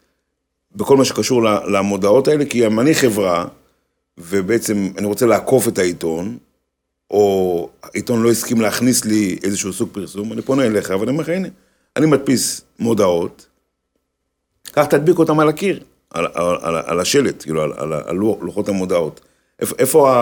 בכל 0.79 0.97
מה 0.97 1.05
שקשור 1.05 1.43
למודעות 1.45 2.29
האלה? 2.29 2.45
כי 2.45 2.67
אם 2.67 2.81
אני 2.81 2.95
חברה, 2.95 3.45
ובעצם 4.19 4.89
אני 4.99 5.07
רוצה 5.07 5.27
לעקוף 5.27 5.69
את 5.69 5.79
העיתון, 5.79 6.39
או 7.11 7.69
העיתון 7.83 8.23
לא 8.23 8.31
הסכים 8.31 8.61
להכניס 8.61 9.05
לי 9.05 9.39
איזשהו 9.43 9.73
סוג 9.73 9.89
פרסום, 9.93 10.33
אני 10.33 10.43
פונה 10.43 10.67
אליך, 10.67 10.91
ואני 11.01 11.11
אומר 11.11 11.23
לך, 11.23 11.29
הנה, 11.29 11.49
אני 11.97 12.07
מדפיס 12.07 12.61
מודעות, 12.79 13.47
קח 14.73 14.85
תדביק 14.85 15.19
אותם 15.19 15.41
על 15.41 15.49
הקיר, 15.49 15.81
על, 16.11 16.27
על, 16.35 16.57
על, 16.63 16.77
על 16.87 17.01
השלט, 17.01 17.43
כאילו, 17.43 17.63
על, 17.63 17.73
על, 17.77 17.93
על 17.93 18.17
לוח- 18.17 18.39
לוחות 18.43 18.69
המודעות. 18.69 19.21
איפה, 19.61 19.75
איפה 19.79 20.15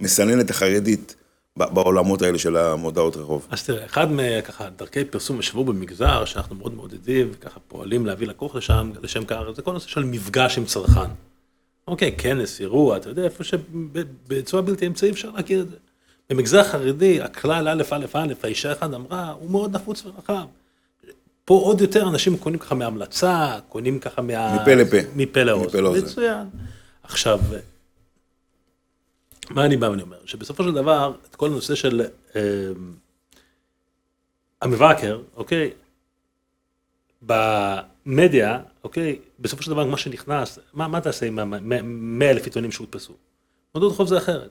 המסננת 0.00 0.50
החרדית 0.50 1.14
בעולמות 1.56 2.22
האלה 2.22 2.38
של 2.38 2.56
המודעות 2.56 3.16
רחוב? 3.16 3.46
אז 3.50 3.64
תראה, 3.64 3.84
אחד 3.84 4.06
מככה 4.10 4.68
דרכי 4.76 5.04
פרסום 5.04 5.38
השיווק 5.38 5.66
במגזר, 5.68 6.24
שאנחנו 6.24 6.56
מאוד 6.56 6.74
מעודדים, 6.74 7.30
וככה 7.32 7.60
פועלים 7.68 8.06
להביא 8.06 8.26
לקוח 8.26 8.54
לשם, 8.54 8.90
לשם 9.02 9.24
כך, 9.24 9.36
זה 9.56 9.62
כל 9.62 9.72
נושא 9.72 9.88
של 9.88 10.04
מפגש 10.04 10.58
עם 10.58 10.64
צרכן. 10.64 11.10
אוקיי, 11.88 12.14
כנס, 12.18 12.60
אירוע, 12.60 12.96
אתה 12.96 13.08
יודע, 13.08 13.24
איפה 13.24 13.44
שבצורה 13.44 14.62
בלתי 14.62 14.86
אמצעי 14.86 15.10
אפשר 15.10 15.30
להכיר 15.30 15.60
את 15.60 15.70
זה. 15.70 15.76
במגזר 16.30 16.64
חרדי, 16.64 17.20
הכלל 17.20 17.68
א', 17.68 17.82
א', 17.90 18.06
א', 18.12 18.32
האישה 18.42 18.72
אחת 18.72 18.94
אמרה, 18.94 19.30
הוא 19.40 19.50
מאוד 19.50 19.76
נפוץ 19.76 20.06
ורחב. 20.06 20.44
פה 21.44 21.54
עוד 21.54 21.80
יותר 21.80 22.08
אנשים 22.08 22.36
קונים 22.36 22.58
ככה 22.58 22.74
מהמלצה, 22.74 23.58
קונים 23.68 23.98
ככה 23.98 24.22
מה... 24.22 24.62
מפה 24.62 24.74
לפה. 24.74 24.96
מפה 25.16 25.42
לאוזן. 25.42 26.04
מצוין. 26.04 26.46
עכשיו, 27.02 27.40
מה 29.50 29.64
אני 29.64 29.76
בא 29.76 29.86
ואני 29.86 30.02
אומר? 30.02 30.18
שבסופו 30.24 30.64
של 30.64 30.72
דבר, 30.72 31.12
את 31.30 31.36
כל 31.36 31.46
הנושא 31.46 31.74
של 31.74 32.02
אה, 32.36 32.40
המבקר, 34.62 35.20
אוקיי, 35.36 35.70
במדיה, 37.22 38.60
אוקיי, 38.84 39.18
בסופו 39.38 39.62
של 39.62 39.70
דבר 39.70 39.84
מה 39.84 39.96
שנכנס, 39.96 40.58
מה, 40.74 40.88
מה 40.88 41.00
תעשה 41.00 41.26
עם 41.26 41.38
ה-100 41.38 42.24
אלף 42.24 42.44
עיתונים 42.44 42.72
שהודפסו? 42.72 43.12
מודעות 43.74 43.92
רחוב 43.92 44.08
זה 44.08 44.18
אחרת. 44.18 44.50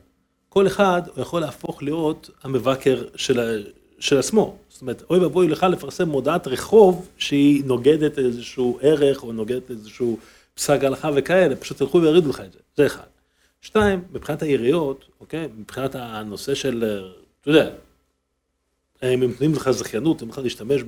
כל 0.49 0.67
אחד 0.67 1.01
יכול 1.17 1.41
להפוך 1.41 1.83
להיות 1.83 2.29
המבקר 2.43 3.03
של, 3.15 3.63
של 3.99 4.19
עצמו. 4.19 4.57
זאת 4.69 4.81
אומרת, 4.81 5.03
אוי 5.09 5.19
ואבוי 5.19 5.47
לך 5.47 5.63
לפרסם 5.63 6.09
מודעת 6.09 6.47
רחוב 6.47 7.07
שהיא 7.17 7.63
נוגדת 7.65 8.19
איזשהו 8.19 8.79
ערך 8.81 9.23
או 9.23 9.33
נוגדת 9.33 9.69
איזשהו 9.69 10.17
פסק 10.53 10.83
הלכה 10.83 11.09
וכאלה, 11.15 11.55
פשוט 11.55 11.77
תלכו 11.77 12.01
ויורידו 12.01 12.29
לך 12.29 12.39
את 12.39 12.53
זה, 12.53 12.59
זה 12.77 12.85
אחד. 12.85 13.18
שתיים, 13.61 14.03
מבחינת 14.11 14.41
העיריות, 14.41 15.05
אוקיי, 15.19 15.47
מבחינת 15.57 15.95
הנושא 15.95 16.55
של, 16.55 16.83
אה, 16.83 17.11
אתה 17.41 17.49
יודע, 17.49 17.69
אם 19.03 19.23
הם 19.23 19.29
נותנים 19.29 19.53
לך 19.53 19.71
זכיינות, 19.71 20.23
אם 20.23 20.29
לך 20.29 20.37
להשתמש 20.37 20.81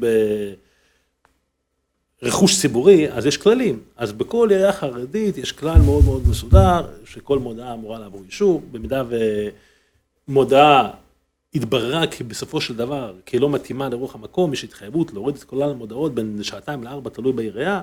ברכוש 2.21 2.61
ציבורי, 2.61 3.11
אז 3.11 3.25
יש 3.25 3.37
כללים. 3.37 3.79
אז 3.97 4.11
בכל 4.11 4.47
עירייה 4.51 4.73
חרדית 4.73 5.37
יש 5.37 5.51
כלל 5.51 5.81
מאוד 5.85 6.05
מאוד 6.05 6.27
מסודר, 6.27 6.87
שכל 7.05 7.39
מודעה 7.39 7.73
אמורה 7.73 7.99
לעבור 7.99 8.23
אישור, 8.25 8.61
במידה 8.71 9.03
ומודעה 10.27 10.91
התבררה 11.55 12.07
כי 12.07 12.23
בסופו 12.23 12.61
של 12.61 12.75
דבר, 12.75 13.13
כי 13.25 13.37
היא 13.37 13.41
לא 13.41 13.49
מתאימה 13.49 13.89
לרוח 13.89 14.15
המקום, 14.15 14.53
יש 14.53 14.63
התחייבות 14.63 15.13
להוריד 15.13 15.35
את 15.35 15.43
כל 15.43 15.61
המודעות 15.63 16.15
בין 16.15 16.43
שעתיים 16.43 16.83
לארבע, 16.83 17.09
תלוי 17.09 17.33
בעירייה, 17.33 17.81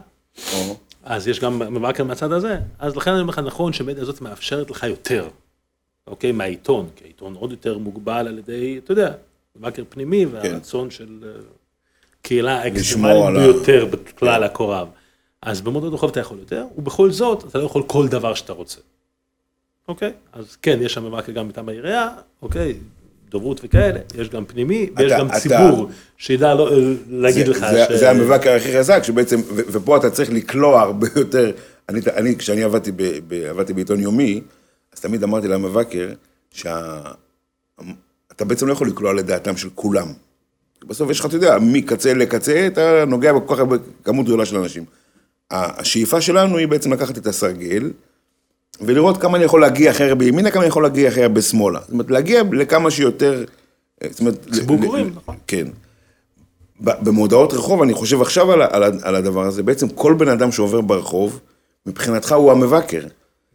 אז 1.03 1.29
יש 1.29 1.40
גם 1.40 1.74
מבקר 1.74 2.05
מהצד 2.05 2.33
הזה. 2.33 2.59
אז 2.79 2.96
לכן 2.96 3.11
אני 3.11 3.20
אומר 3.20 3.31
לך, 3.31 3.38
נכון 3.38 3.72
שהמדיה 3.72 4.03
הזאת 4.03 4.20
מאפשרת 4.20 4.70
לך 4.70 4.83
יותר, 4.83 5.29
אוקיי, 6.07 6.33
מהעיתון, 6.33 6.88
כי 6.96 7.05
העיתון 7.05 7.35
עוד 7.35 7.51
יותר 7.51 7.79
מוגבל 7.79 8.29
על 8.29 8.38
ידי, 8.38 8.81
אתה 8.85 8.92
יודע, 8.92 9.12
מבקר 9.57 9.83
פנימי 9.88 10.27
והרצון 10.27 10.90
של 10.90 11.18
אה, 11.27 11.40
קהילה 12.22 12.62
האקסטרימלית 12.62 13.35
ביותר 13.35 13.87
בכלל 13.87 14.44
הקורב. 14.44 14.88
אז 15.42 15.61
במודעות 15.61 15.94
רחוב 15.94 16.11
אתה 16.11 16.20
יכול 16.20 16.38
יותר, 16.38 16.66
ובכל 16.77 17.11
זאת, 17.11 17.44
אתה 17.48 17.59
לא 17.59 17.64
יכול 17.64 17.83
כל 17.87 18.09
דבר 18.09 18.35
שאתה 18.35 18.53
רוצה. 18.53 18.81
אוקיי? 19.88 20.12
אז 20.33 20.57
כן, 20.62 20.79
יש 20.83 20.94
שם 20.94 21.05
מבקר 21.05 21.33
גם 21.33 21.48
מטעם 21.48 21.68
העירייה, 21.68 22.09
אוקיי? 22.42 22.74
דוברות 23.31 23.61
וכאלה, 23.64 24.01
יש 24.19 24.29
גם 24.29 24.45
פנימי, 24.45 24.91
ויש 24.97 25.12
אתה- 25.12 25.21
גם 25.21 25.27
אתה- 25.27 25.41
ציבור 25.41 25.88
שידע 26.19 26.55
לא- 26.55 26.71
להגיד 27.11 27.47
זה, 27.47 27.53
לך 27.53 27.59
זה, 27.71 27.85
ש... 27.88 27.93
זה 27.93 28.11
המבקר 28.11 28.51
הכי 28.53 28.79
חזק, 28.79 29.01
שבעצם, 29.05 29.41
ו- 29.41 29.62
ופה 29.73 29.97
אתה 29.97 30.11
צריך 30.11 30.31
לקלוע 30.33 30.81
הרבה 30.81 31.07
יותר, 31.17 31.51
אני, 31.88 32.01
אני 32.17 32.37
כשאני 32.37 32.62
עבדתי, 32.62 32.93
ב, 32.93 33.03
ב, 33.29 33.33
עבדתי 33.49 33.73
בעיתון 33.73 34.01
יומי, 34.01 34.41
אז 34.95 35.01
תמיד 35.01 35.23
אמרתי 35.23 35.49
למבקר, 35.49 36.09
שאתה 36.53 37.14
בעצם 38.41 38.67
לא 38.67 38.73
יכול 38.73 38.88
לקלוע 38.88 39.12
לדעתם 39.14 39.57
של 39.57 39.69
כולם. 39.75 40.07
בסוף 40.87 41.11
יש 41.11 41.21
לך, 41.21 41.27
אתה 41.27 41.37
יודע, 41.37 41.59
מקצה 41.61 42.14
לקצה, 42.14 42.67
אתה 42.67 43.05
נוגע 43.05 43.33
בכל 43.33 43.55
כך 43.55 43.61
הרבה 43.61 43.77
כמות 44.05 44.27
גדולה 44.27 44.45
של 44.47 44.57
אנשים. 44.57 44.85
השאיפה 45.51 46.21
שלנו 46.21 46.57
היא 46.59 46.69
בעצם 46.69 46.93
לקחת 46.93 47.19
את 47.19 47.27
הסרגל, 47.27 47.91
ולראות 48.81 49.17
כמה 49.17 49.37
אני 49.37 49.45
יכול 49.45 49.61
להגיע 49.61 49.91
אחר 49.91 50.14
בימינה, 50.14 50.51
כמה 50.51 50.62
אני 50.62 50.69
יכול 50.69 50.83
להגיע 50.83 51.09
אחר 51.09 51.29
בשמאלה. 51.29 51.81
זאת 51.81 51.93
אומרת, 51.93 52.11
להגיע 52.11 52.43
לכמה 52.53 52.91
שיותר... 52.91 53.45
אה, 54.03 54.09
זאת 54.11 54.21
אומרת... 54.21 54.47
ציבור 54.53 54.81
קוראים, 54.81 55.12
נכון. 55.17 55.37
כן. 55.47 55.67
במודעות 56.81 57.53
רחוב, 57.53 57.83
אני 57.83 57.95
חושב 57.95 58.23
עכשיו 58.23 58.53
על, 58.53 58.62
על, 58.62 58.83
על 59.03 59.14
הדבר 59.14 59.47
הזה, 59.47 59.62
בעצם 59.62 59.88
כל 59.88 60.14
בן 60.14 60.29
אדם 60.29 60.53
שעובר 60.53 60.81
ברחוב, 60.81 61.41
מבחינתך 61.87 62.33
הוא 62.33 62.53
המבקר. 62.53 63.03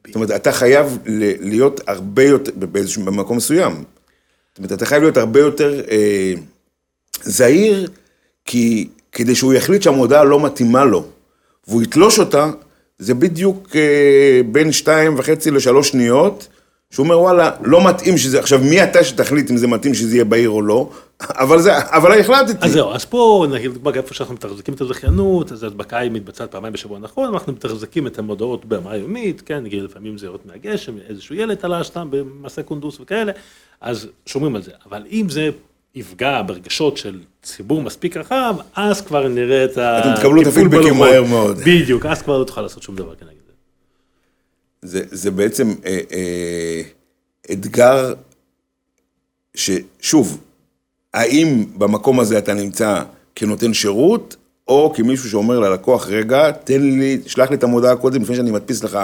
זאת 0.07 0.15
אומרת, 0.15 0.31
אתה 0.31 0.51
חייב 0.51 0.97
להיות 1.39 1.81
הרבה 1.87 2.23
יותר, 2.23 2.51
באיזשהו, 2.55 3.03
במקום 3.03 3.37
מסוים. 3.37 3.73
זאת 3.73 4.57
אומרת, 4.57 4.71
אתה 4.71 4.85
חייב 4.85 5.01
להיות 5.01 5.17
הרבה 5.17 5.39
יותר 5.39 5.81
אה, 5.91 6.33
זהיר, 7.21 7.89
כי 8.45 8.87
כדי 9.11 9.35
שהוא 9.35 9.53
יחליט 9.53 9.81
שהמודעה 9.81 10.23
לא 10.23 10.39
מתאימה 10.39 10.85
לו, 10.85 11.05
והוא 11.67 11.83
יתלוש 11.83 12.19
אותה, 12.19 12.51
זה 13.03 13.13
בדיוק 13.13 13.75
אה, 13.75 14.41
בין 14.51 14.71
שתיים 14.71 15.19
וחצי 15.19 15.51
לשלוש 15.51 15.89
שניות, 15.89 16.47
שהוא 16.91 17.03
אומר, 17.03 17.19
וואלה, 17.19 17.51
לא 17.63 17.87
מתאים 17.87 18.17
שזה, 18.17 18.39
עכשיו, 18.39 18.59
מי 18.59 18.83
אתה 18.83 19.03
שתחליט 19.03 19.51
אם 19.51 19.57
זה 19.57 19.67
מתאים 19.67 19.93
שזה 19.93 20.15
יהיה 20.15 20.25
בעיר 20.25 20.49
או 20.49 20.61
לא, 20.61 20.89
אבל 21.43 21.59
זה, 21.59 21.77
אבל 21.77 22.19
החלטתי. 22.19 22.65
אז 22.65 22.71
זהו, 22.71 22.91
אז 22.91 23.05
פה, 23.05 23.45
נגיד, 23.51 23.71
איפה 23.95 24.13
שאנחנו 24.13 24.35
מתחזקים 24.35 24.73
את 24.73 24.81
הזכיינות, 24.81 25.51
אז 25.51 25.63
ההדבקה 25.63 25.97
היא 25.97 26.11
מתבצעת 26.11 26.51
פעמיים 26.51 26.73
בשבוע 26.73 26.99
נכון, 26.99 27.33
אנחנו 27.33 27.53
מתחזקים 27.53 28.07
את 28.07 28.19
המודעות 28.19 28.65
ברמה 28.65 28.95
יומית, 28.97 29.41
כן, 29.41 29.63
נגיד, 29.63 29.83
לפעמים 29.83 30.17
זה 30.17 30.25
יורד 30.25 30.39
מהגשם, 30.45 30.93
איזשהו 31.09 31.35
ילד 31.35 31.55
תלש 31.55 31.87
סתם 31.87 32.07
במעשה 32.11 32.63
קונדוס 32.63 32.99
וכאלה, 32.99 33.31
אז 33.81 34.07
שומרים 34.25 34.55
על 34.55 34.61
זה. 34.61 34.71
אבל 34.89 35.03
אם 35.11 35.29
זה 35.29 35.49
יפגע 35.95 36.41
ברגשות 36.41 36.97
של 36.97 37.19
ציבור 37.43 37.81
מספיק 37.81 38.17
רחב, 38.17 38.55
אז 38.75 39.01
כבר 39.01 39.27
נראה 39.27 39.65
את 39.65 39.77
ה... 39.77 39.99
אתם 39.99 40.21
תקבלו 40.21 40.41
את 40.41 40.47
הפידבקים. 40.47 40.97
מהר 40.97 41.23
מאוד. 41.23 41.57
בדיוק, 41.57 42.05
אז 42.05 42.21
כבר 42.21 42.37
לא 42.37 42.43
תוכל 42.43 42.61
לעשות 42.61 42.83
שום 42.83 42.95
דבר 42.95 43.15
כנגד 43.15 43.33
זה. 44.81 44.99
זה, 44.99 45.05
זה 45.11 45.31
בעצם 45.31 45.73
אה, 45.85 45.99
אה, 46.11 46.81
אתגר 47.51 48.13
ששוב, 49.55 50.41
האם 51.13 51.65
במקום 51.77 52.19
הזה 52.19 52.37
אתה 52.37 52.53
נמצא 52.53 53.01
כנותן 53.35 53.73
שירות, 53.73 54.35
או 54.67 54.93
כמישהו 54.95 55.29
שאומר 55.29 55.59
ללקוח, 55.59 56.07
רגע, 56.07 56.51
תן 56.51 56.81
לי, 56.81 57.19
שלח 57.25 57.49
לי 57.49 57.55
את 57.55 57.63
המודעה 57.63 57.95
קודם, 57.95 58.21
לפני 58.21 58.35
שאני 58.35 58.51
מדפיס 58.51 58.83
לך 58.83 58.99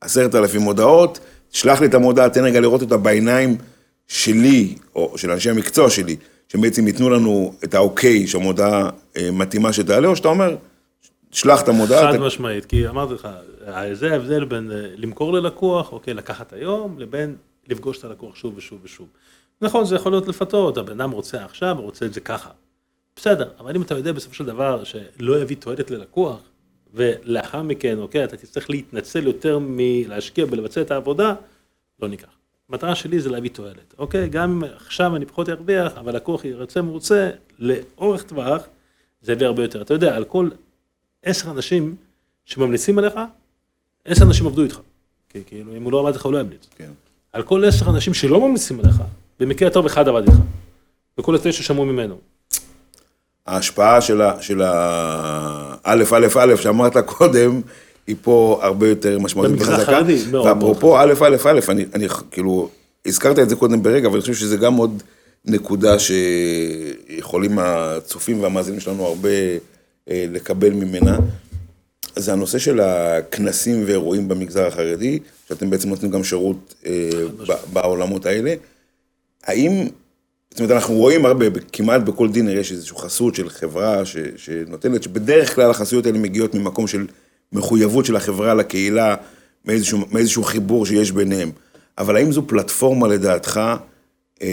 עשרת 0.00 0.34
אלפים 0.34 0.60
מודעות, 0.60 1.18
שלח 1.50 1.80
לי 1.80 1.86
את 1.86 1.94
המודעה, 1.94 2.28
תן 2.28 2.44
רגע 2.44 2.60
לראות 2.60 2.82
אותה 2.82 2.96
בעיניים 2.96 3.56
שלי, 4.08 4.74
או 4.94 5.18
של 5.18 5.30
אנשי 5.30 5.50
המקצוע 5.50 5.90
שלי, 5.90 6.16
שבעצם 6.52 6.86
ייתנו 6.86 7.10
לנו 7.10 7.54
את 7.64 7.74
האוקיי 7.74 8.26
שהמודעה 8.26 8.90
אה, 9.16 9.30
מתאימה 9.30 9.72
שתעלה, 9.72 10.08
או 10.08 10.16
שאתה 10.16 10.28
אומר, 10.28 10.56
שלח 11.32 11.62
את 11.62 11.68
המודעה. 11.68 12.02
חד 12.08 12.14
אתה- 12.14 12.24
משמעית, 12.24 12.64
כי 12.64 12.88
אמרתי 12.88 13.14
לך, 13.14 13.28
זה 13.92 14.12
ההבדל 14.12 14.44
בין 14.44 14.70
אה, 14.72 14.76
למכור 14.96 15.32
ללקוח, 15.32 15.92
אוקיי, 15.92 16.14
לקחת 16.14 16.52
היום, 16.52 16.98
לבין 16.98 17.36
לפגוש 17.68 17.98
את 17.98 18.04
הלקוח 18.04 18.36
שוב 18.36 18.54
ושוב 18.56 18.78
ושוב. 18.82 19.08
נכון, 19.62 19.84
זה 19.84 19.94
יכול 19.96 20.12
להיות 20.12 20.28
לפתות, 20.28 20.78
הבן 20.78 21.00
אדם 21.00 21.10
רוצה 21.10 21.44
עכשיו, 21.44 21.76
רוצה 21.80 22.06
את 22.06 22.14
זה 22.14 22.20
ככה. 22.20 22.50
בסדר, 23.16 23.48
אבל 23.60 23.76
אם 23.76 23.82
אתה 23.82 23.94
יודע 23.94 24.12
בסופו 24.12 24.34
של 24.34 24.44
דבר 24.46 24.84
שלא 24.84 25.40
יביא 25.40 25.56
תועלת 25.56 25.90
ללקוח, 25.90 26.38
ולאחר 26.94 27.62
מכן, 27.62 27.98
אוקיי, 27.98 28.24
אתה 28.24 28.36
תצטרך 28.36 28.70
להתנצל 28.70 29.26
יותר 29.26 29.58
מלהשקיע 29.62 30.46
בלבצע 30.46 30.80
את 30.80 30.90
העבודה, 30.90 31.34
לא 32.02 32.08
ניקח. 32.08 32.28
המטרה 32.70 32.94
שלי 32.94 33.20
זה 33.20 33.30
להביא 33.30 33.50
תועלת, 33.50 33.94
אוקיי? 33.98 34.28
גם 34.28 34.50
אם 34.50 34.70
עכשיו 34.86 35.16
אני 35.16 35.26
פחות 35.26 35.48
ארוויח, 35.48 35.92
אבל 35.96 36.16
לקוח 36.16 36.44
ירצה 36.44 36.82
מרוצה, 36.82 37.30
לאורך 37.58 38.22
טווח, 38.22 38.62
זה 39.22 39.32
יביא 39.32 39.46
הרבה 39.46 39.62
יותר. 39.62 39.82
אתה 39.82 39.94
יודע, 39.94 40.16
על 40.16 40.24
כל 40.24 40.48
עשר 41.22 41.50
אנשים 41.50 41.96
שממליצים 42.44 42.98
עליך, 42.98 43.14
עשר 44.04 44.24
אנשים 44.24 44.46
עבדו 44.46 44.62
איתך. 44.62 44.80
כי 45.28 45.38
כאילו, 45.46 45.76
אם 45.76 45.82
הוא 45.82 45.92
לא 45.92 46.00
עבד 46.00 46.12
איתך, 46.12 46.24
הוא 46.24 46.32
לא 46.32 46.38
ימליץ. 46.38 46.66
כן. 46.76 46.90
על 47.32 47.42
כל 47.42 47.64
עשר 47.64 47.90
אנשים 47.90 48.14
שלא 48.14 48.40
ממליצים 48.40 48.80
עליך, 48.80 48.96
במקרה 49.40 49.68
הטוב 49.68 49.86
אחד 49.86 50.08
עבד 50.08 50.22
איתך. 50.22 50.38
וכל 51.18 51.34
התשע 51.34 51.62
שמעו 51.62 51.84
ממנו. 51.84 52.18
ההשפעה 53.46 54.00
של 54.00 54.22
ה... 54.22 54.42
של 54.42 54.62
ה... 54.62 55.74
א', 55.82 56.04
א', 56.12 56.26
א', 56.38 56.56
שאמרת 56.56 56.96
קודם, 57.06 57.60
היא 58.08 58.16
פה 58.22 58.60
הרבה 58.62 58.88
יותר 58.88 59.18
משמעותית 59.18 59.52
במגזר 59.52 59.72
וחזקה. 59.72 59.92
החרדי, 59.92 60.18
מאוד, 60.30 60.46
ואפרופו 60.46 60.98
א', 60.98 61.14
א', 61.20 61.36
א', 61.44 61.60
אני, 61.68 61.84
אני 61.94 62.08
כאילו, 62.30 62.68
הזכרת 63.06 63.38
את 63.38 63.48
זה 63.48 63.56
קודם 63.56 63.82
ברגע, 63.82 64.06
אבל 64.06 64.14
אני 64.14 64.20
חושב 64.20 64.34
שזה 64.34 64.56
גם 64.56 64.74
עוד 64.74 65.02
נקודה 65.44 65.96
שיכולים 65.98 67.58
הצופים 67.58 68.42
והמאזינים 68.42 68.80
שלנו 68.80 69.06
הרבה 69.06 69.28
אה, 70.10 70.24
לקבל 70.30 70.70
ממנה. 70.70 71.18
זה 72.16 72.32
הנושא 72.32 72.58
של 72.58 72.80
הכנסים 72.80 73.82
ואירועים 73.86 74.28
במגזר 74.28 74.66
החרדי, 74.66 75.18
שאתם 75.48 75.70
בעצם 75.70 75.88
נותנים 75.88 76.10
גם 76.12 76.24
שירות 76.24 76.74
אה, 76.86 77.10
ב- 77.48 77.72
בעולמות 77.72 78.26
האלה. 78.26 78.54
האם, 79.44 79.88
זאת 80.50 80.60
אומרת, 80.60 80.72
אנחנו 80.72 80.94
רואים 80.94 81.26
הרבה, 81.26 81.46
כמעט 81.72 82.00
בכל 82.00 82.28
דינר 82.28 82.56
יש 82.56 82.72
איזושהי 82.72 82.98
חסות 82.98 83.34
של 83.34 83.48
חברה 83.48 84.04
ש, 84.04 84.16
שנותנת, 84.36 85.02
שבדרך 85.02 85.54
כלל 85.54 85.70
החסויות 85.70 86.06
האלה 86.06 86.18
מגיעות 86.18 86.54
ממקום 86.54 86.86
של 86.86 87.06
מחויבות 87.52 88.04
של 88.04 88.16
החברה 88.16 88.54
לקהילה, 88.54 89.14
מאיזשהו, 89.64 89.98
מאיזשהו 90.12 90.42
חיבור 90.42 90.86
שיש 90.86 91.12
ביניהם. 91.12 91.50
אבל 91.98 92.16
האם 92.16 92.32
זו 92.32 92.42
פלטפורמה 92.46 93.08
לדעתך 93.08 93.60
אה, 94.42 94.48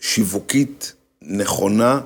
שיווקית 0.00 0.92
נכונה 1.22 2.00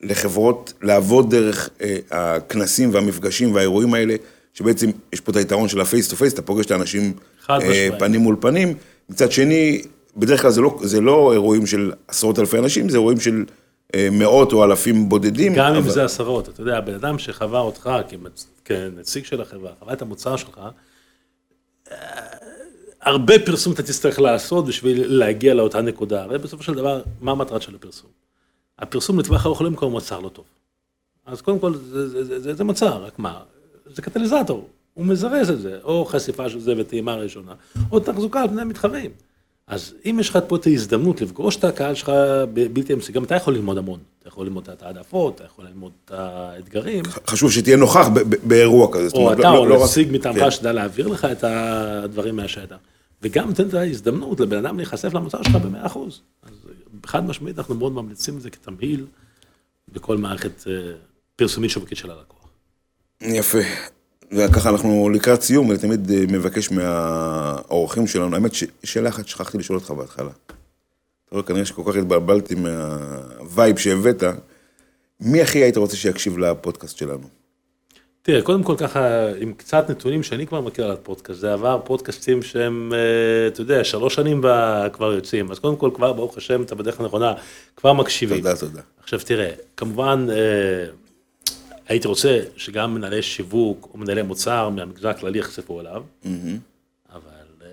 לחברות 0.00 0.72
לעבוד 0.82 1.30
דרך 1.34 1.70
אה, 1.82 1.96
הכנסים 2.10 2.94
והמפגשים 2.94 3.54
והאירועים 3.54 3.94
האלה, 3.94 4.14
שבעצם 4.54 4.90
יש 5.12 5.20
פה 5.20 5.32
את 5.32 5.36
היתרון 5.36 5.68
של 5.68 5.80
ה 5.80 5.86
face 5.86 6.08
to 6.08 6.16
face, 6.16 6.32
אתה 6.32 6.42
פוגש 6.42 6.66
את 6.66 6.70
האנשים 6.70 7.12
אה. 7.50 7.88
פנים 7.98 8.20
מול 8.20 8.36
פנים. 8.40 8.74
מצד 9.10 9.32
שני, 9.32 9.82
בדרך 10.16 10.42
כלל 10.42 10.50
זה 10.50 10.60
לא, 10.60 10.78
זה 10.82 11.00
לא 11.00 11.32
אירועים 11.32 11.66
של 11.66 11.92
עשרות 12.08 12.38
אלפי 12.38 12.58
אנשים, 12.58 12.88
זה 12.88 12.96
אירועים 12.96 13.20
של 13.20 13.44
אה, 13.94 14.08
מאות 14.12 14.52
או 14.52 14.64
אלפים 14.64 15.08
בודדים. 15.08 15.54
גם 15.54 15.66
אם 15.72 15.76
אבל- 15.76 15.90
זה 15.90 16.04
עשרות, 16.04 16.48
אתה 16.48 16.60
יודע, 16.60 16.80
בן 16.80 16.94
אדם 16.94 17.18
שחווה 17.18 17.60
אותך 17.60 17.90
כנציג 18.68 19.24
של 19.24 19.40
החברה, 19.40 19.72
חווה 19.78 19.92
את 19.92 20.02
המוצר 20.02 20.36
שלך, 20.36 20.60
אה, 21.90 21.96
הרבה 23.02 23.34
פרסום 23.46 23.72
אתה 23.72 23.82
תצטרך 23.82 24.18
לעשות 24.18 24.66
בשביל 24.66 25.18
להגיע 25.18 25.54
לאותה 25.54 25.80
נקודה, 25.80 26.26
ובסופו 26.30 26.62
של 26.62 26.74
דבר, 26.74 27.02
מה 27.20 27.32
המטרה 27.32 27.60
של 27.60 27.74
הפרסום? 27.74 28.10
הפרסום 28.78 29.18
לטווח 29.18 29.46
ארוך 29.46 29.62
לא 29.62 29.66
למכור 29.66 29.90
מוצר 29.90 30.20
לא 30.20 30.28
טוב. 30.28 30.44
אז 31.26 31.40
קודם 31.40 31.58
כל, 31.58 31.74
זה, 31.74 32.08
זה, 32.08 32.24
זה, 32.24 32.40
זה, 32.40 32.54
זה 32.54 32.64
מוצר, 32.64 33.04
רק 33.04 33.18
מה? 33.18 33.42
זה 33.86 34.02
קטליזטור, 34.02 34.68
הוא 34.94 35.06
מזרז 35.06 35.50
את 35.50 35.60
זה, 35.60 35.78
או 35.82 36.04
חשיפה 36.04 36.50
של 36.50 36.60
זה 36.60 36.74
וטעימה 36.78 37.14
ראשונה, 37.14 37.54
או 37.92 38.00
תחזוקה 38.00 38.42
על 38.42 38.48
פני 38.48 38.62
המתחרים. 38.62 39.10
אז 39.68 39.94
אם 40.06 40.16
יש 40.20 40.30
לך 40.30 40.38
פה 40.48 40.56
את 40.56 40.66
ההזדמנות 40.66 41.20
לפגוש 41.20 41.56
את 41.56 41.64
הקהל 41.64 41.94
שלך 41.94 42.12
בלתי 42.72 42.92
אמצעי, 42.92 43.14
גם 43.14 43.24
אתה 43.24 43.34
יכול 43.34 43.54
ללמוד 43.54 43.78
המון. 43.78 44.00
אתה 44.18 44.28
יכול 44.28 44.46
ללמוד 44.46 44.68
את 44.70 44.82
העדפות, 44.82 45.34
אתה 45.34 45.44
יכול 45.44 45.64
ללמוד 45.64 45.92
את 46.04 46.10
האתגרים, 46.14 47.04
חשוב 47.26 47.52
שתהיה 47.52 47.76
נוכח 47.76 48.06
באירוע 48.42 48.92
כזה. 48.92 49.08
או 49.16 49.32
אתה, 49.32 49.42
לא- 49.42 49.56
או 49.58 49.66
לא 49.66 49.74
רק- 49.74 49.82
נציג 49.90 50.08
מטעמך 50.12 50.38
כן. 50.38 50.50
שידע 50.50 50.72
להעביר 50.72 51.08
לך 51.08 51.24
את 51.24 51.44
הדברים 51.44 52.36
מהשטח. 52.36 52.76
וגם 53.22 53.48
נותן 53.48 53.68
את 53.68 53.74
ההזדמנות 53.74 54.40
לבן 54.40 54.56
אדם 54.66 54.76
להיחשף 54.76 55.14
למוצר 55.14 55.42
שלך 55.42 55.54
במאה 55.56 55.86
אחוז. 55.86 56.20
אז 56.42 56.52
חד 57.06 57.24
משמעית, 57.26 57.58
אנחנו 57.58 57.74
מאוד 57.74 57.92
ממליצים 57.92 58.36
את 58.36 58.42
זה 58.42 58.50
כתמהיל 58.50 59.06
בכל 59.92 60.16
מערכת 60.16 60.64
אה, 60.66 60.72
פרסומית 61.36 61.70
שיווקית 61.70 61.98
של 61.98 62.10
הלקוח. 62.10 62.48
יפה. 63.22 63.58
וככה 64.32 64.70
אנחנו 64.70 65.10
לקראת 65.10 65.42
סיום, 65.42 65.70
אני 65.70 65.78
תמיד 65.78 66.10
אה, 66.10 66.16
מבקש 66.28 66.70
מהאורחים 66.70 68.06
שלנו, 68.06 68.34
האמת 68.34 68.54
ששאלה 68.54 69.08
אחת 69.08 69.28
שכחתי 69.28 69.58
לשאול 69.58 69.78
אותך 69.78 69.90
בהתחלה. 69.90 70.30
אתה 70.46 71.34
רואה, 71.34 71.42
כנראה 71.42 71.64
שכל 71.64 71.82
כך 71.86 71.96
התבלבלתי 71.96 72.54
מהווייב 72.54 73.76
שהבאת. 73.76 74.22
מי 75.20 75.42
הכי 75.42 75.58
היית 75.58 75.76
רוצה 75.76 75.96
שיקשיב 75.96 76.38
לפודקאסט 76.38 76.96
שלנו? 76.96 77.28
תראה, 78.22 78.42
קודם 78.42 78.62
כל 78.62 78.74
ככה, 78.76 79.28
עם 79.40 79.52
קצת 79.52 79.90
נתונים 79.90 80.22
שאני 80.22 80.46
כבר 80.46 80.60
מכיר 80.60 80.84
על 80.84 80.90
הפודקאסט, 80.90 81.40
זה 81.40 81.52
עבר 81.52 81.80
פודקאסטים 81.84 82.42
שהם, 82.42 82.92
אה, 82.92 83.46
אתה 83.46 83.60
יודע, 83.60 83.84
שלוש 83.84 84.14
שנים 84.14 84.42
כבר 84.92 85.12
יוצאים, 85.12 85.50
אז 85.50 85.58
קודם 85.58 85.76
כל 85.76 85.90
כבר, 85.94 86.12
ברוך 86.12 86.36
השם, 86.36 86.62
אתה 86.62 86.74
בדרך 86.74 87.00
הנכונה, 87.00 87.34
כבר 87.76 87.92
מקשיבים. 87.92 88.38
תודה, 88.38 88.56
תודה. 88.56 88.80
עכשיו 89.02 89.20
תראה, 89.24 89.50
כמובן, 89.76 90.26
אה, 90.30 90.36
הייתי 91.88 92.08
רוצה 92.08 92.40
שגם 92.56 92.94
מנהלי 92.94 93.22
שיווק 93.22 93.88
או 93.94 93.98
מנהלי 93.98 94.22
מוצר 94.22 94.68
מהמגזר 94.68 95.08
הכללי 95.08 95.38
יחשפו 95.38 95.80
אליו, 95.80 96.02
אבל 97.12 97.20
אה, 97.62 97.66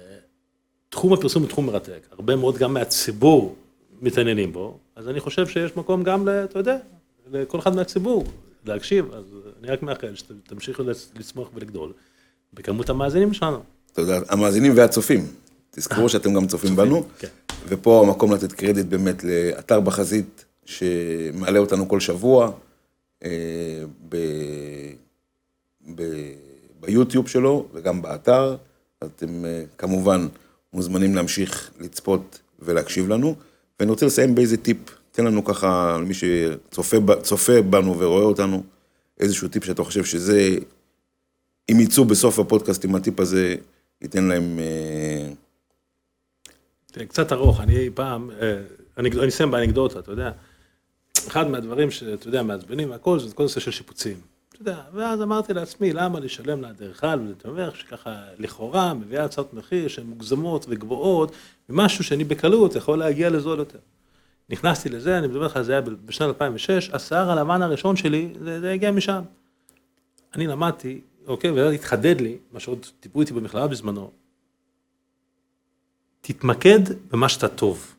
תחום 0.89 1.13
הפרסום 1.13 1.41
הוא 1.43 1.49
תחום 1.49 1.65
מרתק, 1.65 2.07
הרבה 2.11 2.35
מאוד 2.35 2.57
גם 2.57 2.73
מהציבור 2.73 3.55
מתעניינים 4.01 4.53
בו, 4.53 4.77
אז 4.95 5.09
אני 5.09 5.19
חושב 5.19 5.47
שיש 5.47 5.71
מקום 5.77 6.03
גם, 6.03 6.27
אתה 6.43 6.59
יודע, 6.59 6.77
לכל 7.31 7.59
אחד 7.59 7.75
מהציבור 7.75 8.25
להקשיב, 8.65 9.05
אז 9.13 9.23
אני 9.63 9.71
רק 9.71 9.83
מאחל 9.83 10.15
שתמשיכו 10.15 10.83
לצ- 10.83 11.19
לצמוח 11.19 11.47
ולגדול 11.53 11.91
בכמות 12.53 12.89
המאזינים 12.89 13.33
שלנו. 13.33 13.59
תודה. 13.93 14.19
המאזינים 14.29 14.73
והצופים, 14.75 15.25
תזכרו 15.71 16.09
שאתם 16.09 16.33
גם 16.33 16.47
צופים 16.47 16.75
בנו. 16.75 17.03
כן. 17.19 17.27
ופה 17.67 18.03
המקום 18.07 18.33
לתת 18.33 18.51
קרדיט 18.51 18.85
באמת 18.85 19.23
לאתר 19.23 19.79
בחזית, 19.79 20.45
שמעלה 20.65 21.59
אותנו 21.59 21.87
כל 21.89 21.99
שבוע, 21.99 22.45
אה, 22.45 22.51
ב, 24.09 24.17
ב, 25.95 26.03
ביוטיוב 26.79 27.27
שלו 27.27 27.67
וגם 27.73 28.01
באתר. 28.01 28.55
אתם 29.03 29.45
אה, 29.45 29.63
כמובן 29.77 30.27
מוזמנים 30.73 31.15
להמשיך 31.15 31.71
לצפות 31.79 32.39
ולהקשיב 32.59 33.09
לנו. 33.09 33.35
ואני 33.79 33.91
רוצה 33.91 34.05
לסיים 34.05 34.35
באיזה 34.35 34.57
טיפ. 34.57 34.77
תן 35.11 35.25
לנו 35.25 35.45
ככה, 35.45 35.97
למי 36.01 36.13
שצופה 36.13 37.61
בנו 37.69 37.99
ורואה 37.99 38.23
אותנו, 38.23 38.63
איזשהו 39.19 39.47
טיפ 39.47 39.65
שאתה 39.65 39.83
חושב 39.83 40.05
שזה, 40.05 40.57
אם 41.71 41.79
יצאו 41.79 42.05
בסוף 42.05 42.39
הפודקאסט 42.39 42.85
עם 42.85 42.95
הטיפ 42.95 43.19
הזה, 43.19 43.55
ייתן 44.01 44.23
להם... 44.23 44.59
אה, 44.59 45.27
קצת 47.05 47.31
ארוך, 47.31 47.61
אני 47.61 47.89
פעם, 47.93 48.29
אה, 48.41 48.61
אני 48.97 49.27
אסיים 49.27 49.51
באנקדוטה, 49.51 49.99
אתה 49.99 50.11
יודע. 50.11 50.31
אחד 51.27 51.47
מהדברים 51.47 51.91
שאתה 51.91 52.27
יודע, 52.27 52.43
מעצבנים 52.43 52.91
והכל, 52.91 53.19
זה 53.19 53.35
כל 53.35 53.43
נושא 53.43 53.59
של 53.59 53.71
שיפוצים. 53.71 54.17
אתה 54.49 54.61
יודע, 54.61 54.81
ואז 54.93 55.21
אמרתי 55.21 55.53
לעצמי, 55.53 55.93
למה 55.93 56.19
לשלם 56.19 56.61
לאדריכל 56.61 57.19
ולתווך, 57.19 57.75
שככה 57.75 58.23
לכאורה 58.37 58.93
מביאה 58.93 59.25
הצעות 59.25 59.53
מחיר 59.53 59.87
שהן 59.87 60.05
מוגזמות 60.05 60.65
וגבוהות, 60.69 61.31
ומשהו 61.69 62.03
שאני 62.03 62.23
בקלות 62.23 62.75
יכול 62.75 62.99
להגיע 62.99 63.29
לזול 63.29 63.59
יותר. 63.59 63.79
נכנסתי 64.49 64.89
לזה, 64.89 65.17
אני 65.17 65.27
מדבר 65.27 65.45
לך, 65.45 65.61
זה 65.61 65.71
היה 65.71 65.81
בשנת 65.81 66.27
2006, 66.27 66.89
השיער 66.89 67.31
הלבן 67.31 67.61
הראשון 67.61 67.95
שלי, 67.95 68.33
זה, 68.43 68.59
זה 68.61 68.71
הגיע 68.71 68.91
משם. 68.91 69.21
אני 70.35 70.47
למדתי, 70.47 71.01
אוקיי, 71.27 71.51
ואז 71.51 71.73
התחדד 71.73 72.21
לי, 72.21 72.37
מה 72.51 72.59
שעוד 72.59 72.85
דיברו 73.01 73.21
איתי 73.21 73.33
במכללה 73.33 73.67
בזמנו, 73.67 74.11
תתמקד 76.21 76.79
במה 77.11 77.29
שאתה 77.29 77.47
טוב. 77.47 77.94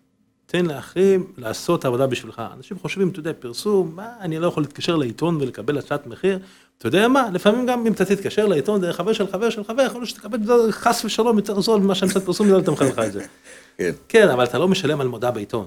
תן 0.56 0.66
לאחרים 0.66 1.26
לעשות 1.36 1.84
עבודה 1.84 2.06
בשבילך. 2.06 2.42
אנשים 2.56 2.78
חושבים, 2.78 3.08
אתה 3.08 3.20
יודע, 3.20 3.32
פרסום, 3.38 3.92
מה, 3.94 4.08
אני 4.20 4.38
לא 4.38 4.46
יכול 4.46 4.62
להתקשר 4.62 4.96
לעיתון 4.96 5.36
ולקבל 5.40 5.78
הצעת 5.78 6.06
מחיר. 6.06 6.38
אתה 6.78 6.86
יודע 6.86 7.08
מה, 7.08 7.28
לפעמים 7.32 7.66
גם 7.66 7.86
אם 7.86 7.92
אתה 7.92 8.04
תתקשר 8.04 8.46
לעיתון 8.46 8.80
דרך 8.80 8.96
חבר 8.96 9.12
של 9.12 9.26
חבר 9.26 9.50
של 9.50 9.64
חבר, 9.64 9.82
יכול 9.82 10.00
להיות 10.00 10.08
שתקבל 10.08 10.38
את 10.38 10.46
זה 10.46 10.52
חס 10.70 11.04
ושלום 11.04 11.36
יותר 11.36 11.60
זול 11.60 11.80
ממה 11.80 11.94
שהמצאת 11.94 12.24
פרסום, 12.24 12.48
זה 12.48 12.52
לא 12.52 12.60
תמכר 12.60 12.88
לך 12.88 12.98
את 12.98 13.12
זה. 13.12 13.24
כן. 13.78 13.90
כן, 14.08 14.28
אבל 14.28 14.44
אתה 14.44 14.58
לא 14.58 14.68
משלם 14.68 15.00
על 15.00 15.08
מודעה 15.08 15.30
בעיתון. 15.30 15.66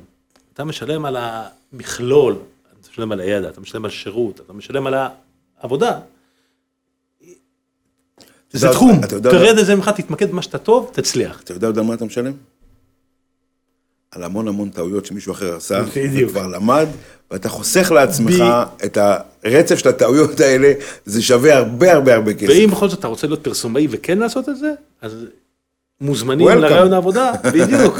אתה 0.54 0.64
משלם 0.64 1.06
על 1.06 1.18
המכלול, 1.20 2.36
אתה 2.82 2.90
משלם 2.92 3.12
על 3.12 3.20
הידע, 3.20 3.50
אתה 3.50 3.62
משלם 3.62 3.86
על 3.86 3.92
שירות, 3.92 4.40
אתה 4.40 4.54
משלם 4.54 4.88
על 4.88 4.94
העבודה. 5.60 6.00
זה 8.52 8.70
תחום, 8.72 9.02
תרד 9.08 9.56
לזה 9.58 9.76
ממך, 9.76 9.90
תתמקד 9.90 10.32
במה 10.32 10.42
שאתה 10.42 10.58
טוב, 10.58 10.90
תצליח. 10.94 11.42
אתה 11.42 11.54
יודע 11.54 11.68
על 11.68 11.82
מה 11.82 11.94
אתה 11.94 12.06
משלם? 12.06 12.34
על 14.12 14.24
המון 14.24 14.47
המון 14.47 14.70
טעויות 14.70 15.05
שמישהו 15.05 15.32
אחר 15.34 15.55
עשה, 15.55 15.82
בדיוק. 15.95 16.30
וכבר 16.30 16.47
למד, 16.47 16.88
ואתה 17.32 17.49
חוסך 17.49 17.91
לעצמך 17.91 18.34
את 18.86 18.97
הרצף 19.43 19.76
של 19.76 19.89
הטעויות 19.89 20.39
האלה, 20.39 20.74
זה 21.05 21.22
שווה 21.22 21.57
הרבה 21.57 21.93
הרבה 21.93 22.16
הרבה 22.16 22.34
כסף. 22.34 22.49
ואם 22.49 22.70
בכל 22.72 22.89
זאת 22.89 22.99
אתה 22.99 23.07
רוצה 23.07 23.28
להיות 23.28 23.43
פרסומאי 23.43 23.88
וכן 23.91 24.18
לעשות 24.18 24.49
את 24.49 24.57
זה, 24.57 24.72
אז 25.01 25.26
מוזמנים 26.01 26.47
Welcome. 26.47 26.51
לראיון 26.52 26.93
עבודה, 26.93 27.32
בדיוק. 27.53 27.97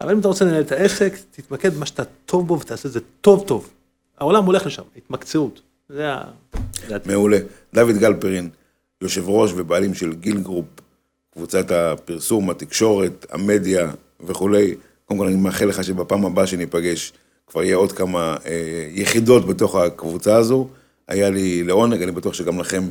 אבל 0.00 0.10
אם 0.12 0.20
אתה 0.20 0.28
רוצה 0.28 0.44
לנהל 0.44 0.62
את 0.62 0.72
העסק, 0.72 1.12
תתמקד 1.30 1.74
במה 1.74 1.86
שאתה 1.86 2.02
טוב 2.26 2.46
בו 2.48 2.60
ותעשה 2.60 2.88
את 2.88 2.92
זה 2.92 3.00
טוב 3.20 3.44
טוב. 3.46 3.68
העולם 4.18 4.44
הולך 4.44 4.66
לשם, 4.66 4.82
התמקצעות. 4.96 5.60
זה 5.88 6.08
ה- 6.12 6.24
מעולה. 7.06 7.38
דוד 7.74 7.96
גלפרין, 7.98 8.48
יושב 9.02 9.28
ראש 9.28 9.50
ובעלים 9.56 9.94
של 9.94 10.12
גיל 10.14 10.40
גרופ, 10.40 10.64
קבוצת 11.34 11.70
הפרסום, 11.70 12.50
התקשורת, 12.50 13.26
המדיה 13.30 13.90
וכולי. 14.26 14.74
קודם 15.08 15.20
כל 15.20 15.26
אני 15.26 15.36
מאחל 15.36 15.64
לך 15.64 15.84
שבפעם 15.84 16.24
הבאה 16.26 16.46
שניפגש 16.46 17.12
כבר 17.46 17.62
יהיה 17.62 17.76
עוד 17.76 17.92
כמה 17.92 18.36
אה, 18.46 18.88
יחידות 18.90 19.46
בתוך 19.46 19.74
הקבוצה 19.74 20.36
הזו. 20.36 20.68
היה 21.08 21.30
לי 21.30 21.64
לעונג, 21.64 22.02
אני 22.02 22.12
בטוח 22.12 22.34
שגם 22.34 22.60
לכם 22.60 22.82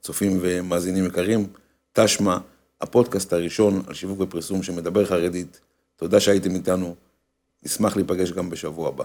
צופים 0.00 0.38
ומאזינים 0.40 1.06
יקרים. 1.06 1.46
תשמע, 1.92 2.38
הפודקאסט 2.80 3.32
הראשון 3.32 3.82
על 3.86 3.94
שיווק 3.94 4.20
ופרסום 4.20 4.62
שמדבר 4.62 5.04
חרדית. 5.04 5.60
תודה 5.96 6.20
שהייתם 6.20 6.54
איתנו. 6.54 6.94
נשמח 7.64 7.96
להיפגש 7.96 8.32
גם 8.32 8.50
בשבוע 8.50 8.88
הבא. 8.88 9.04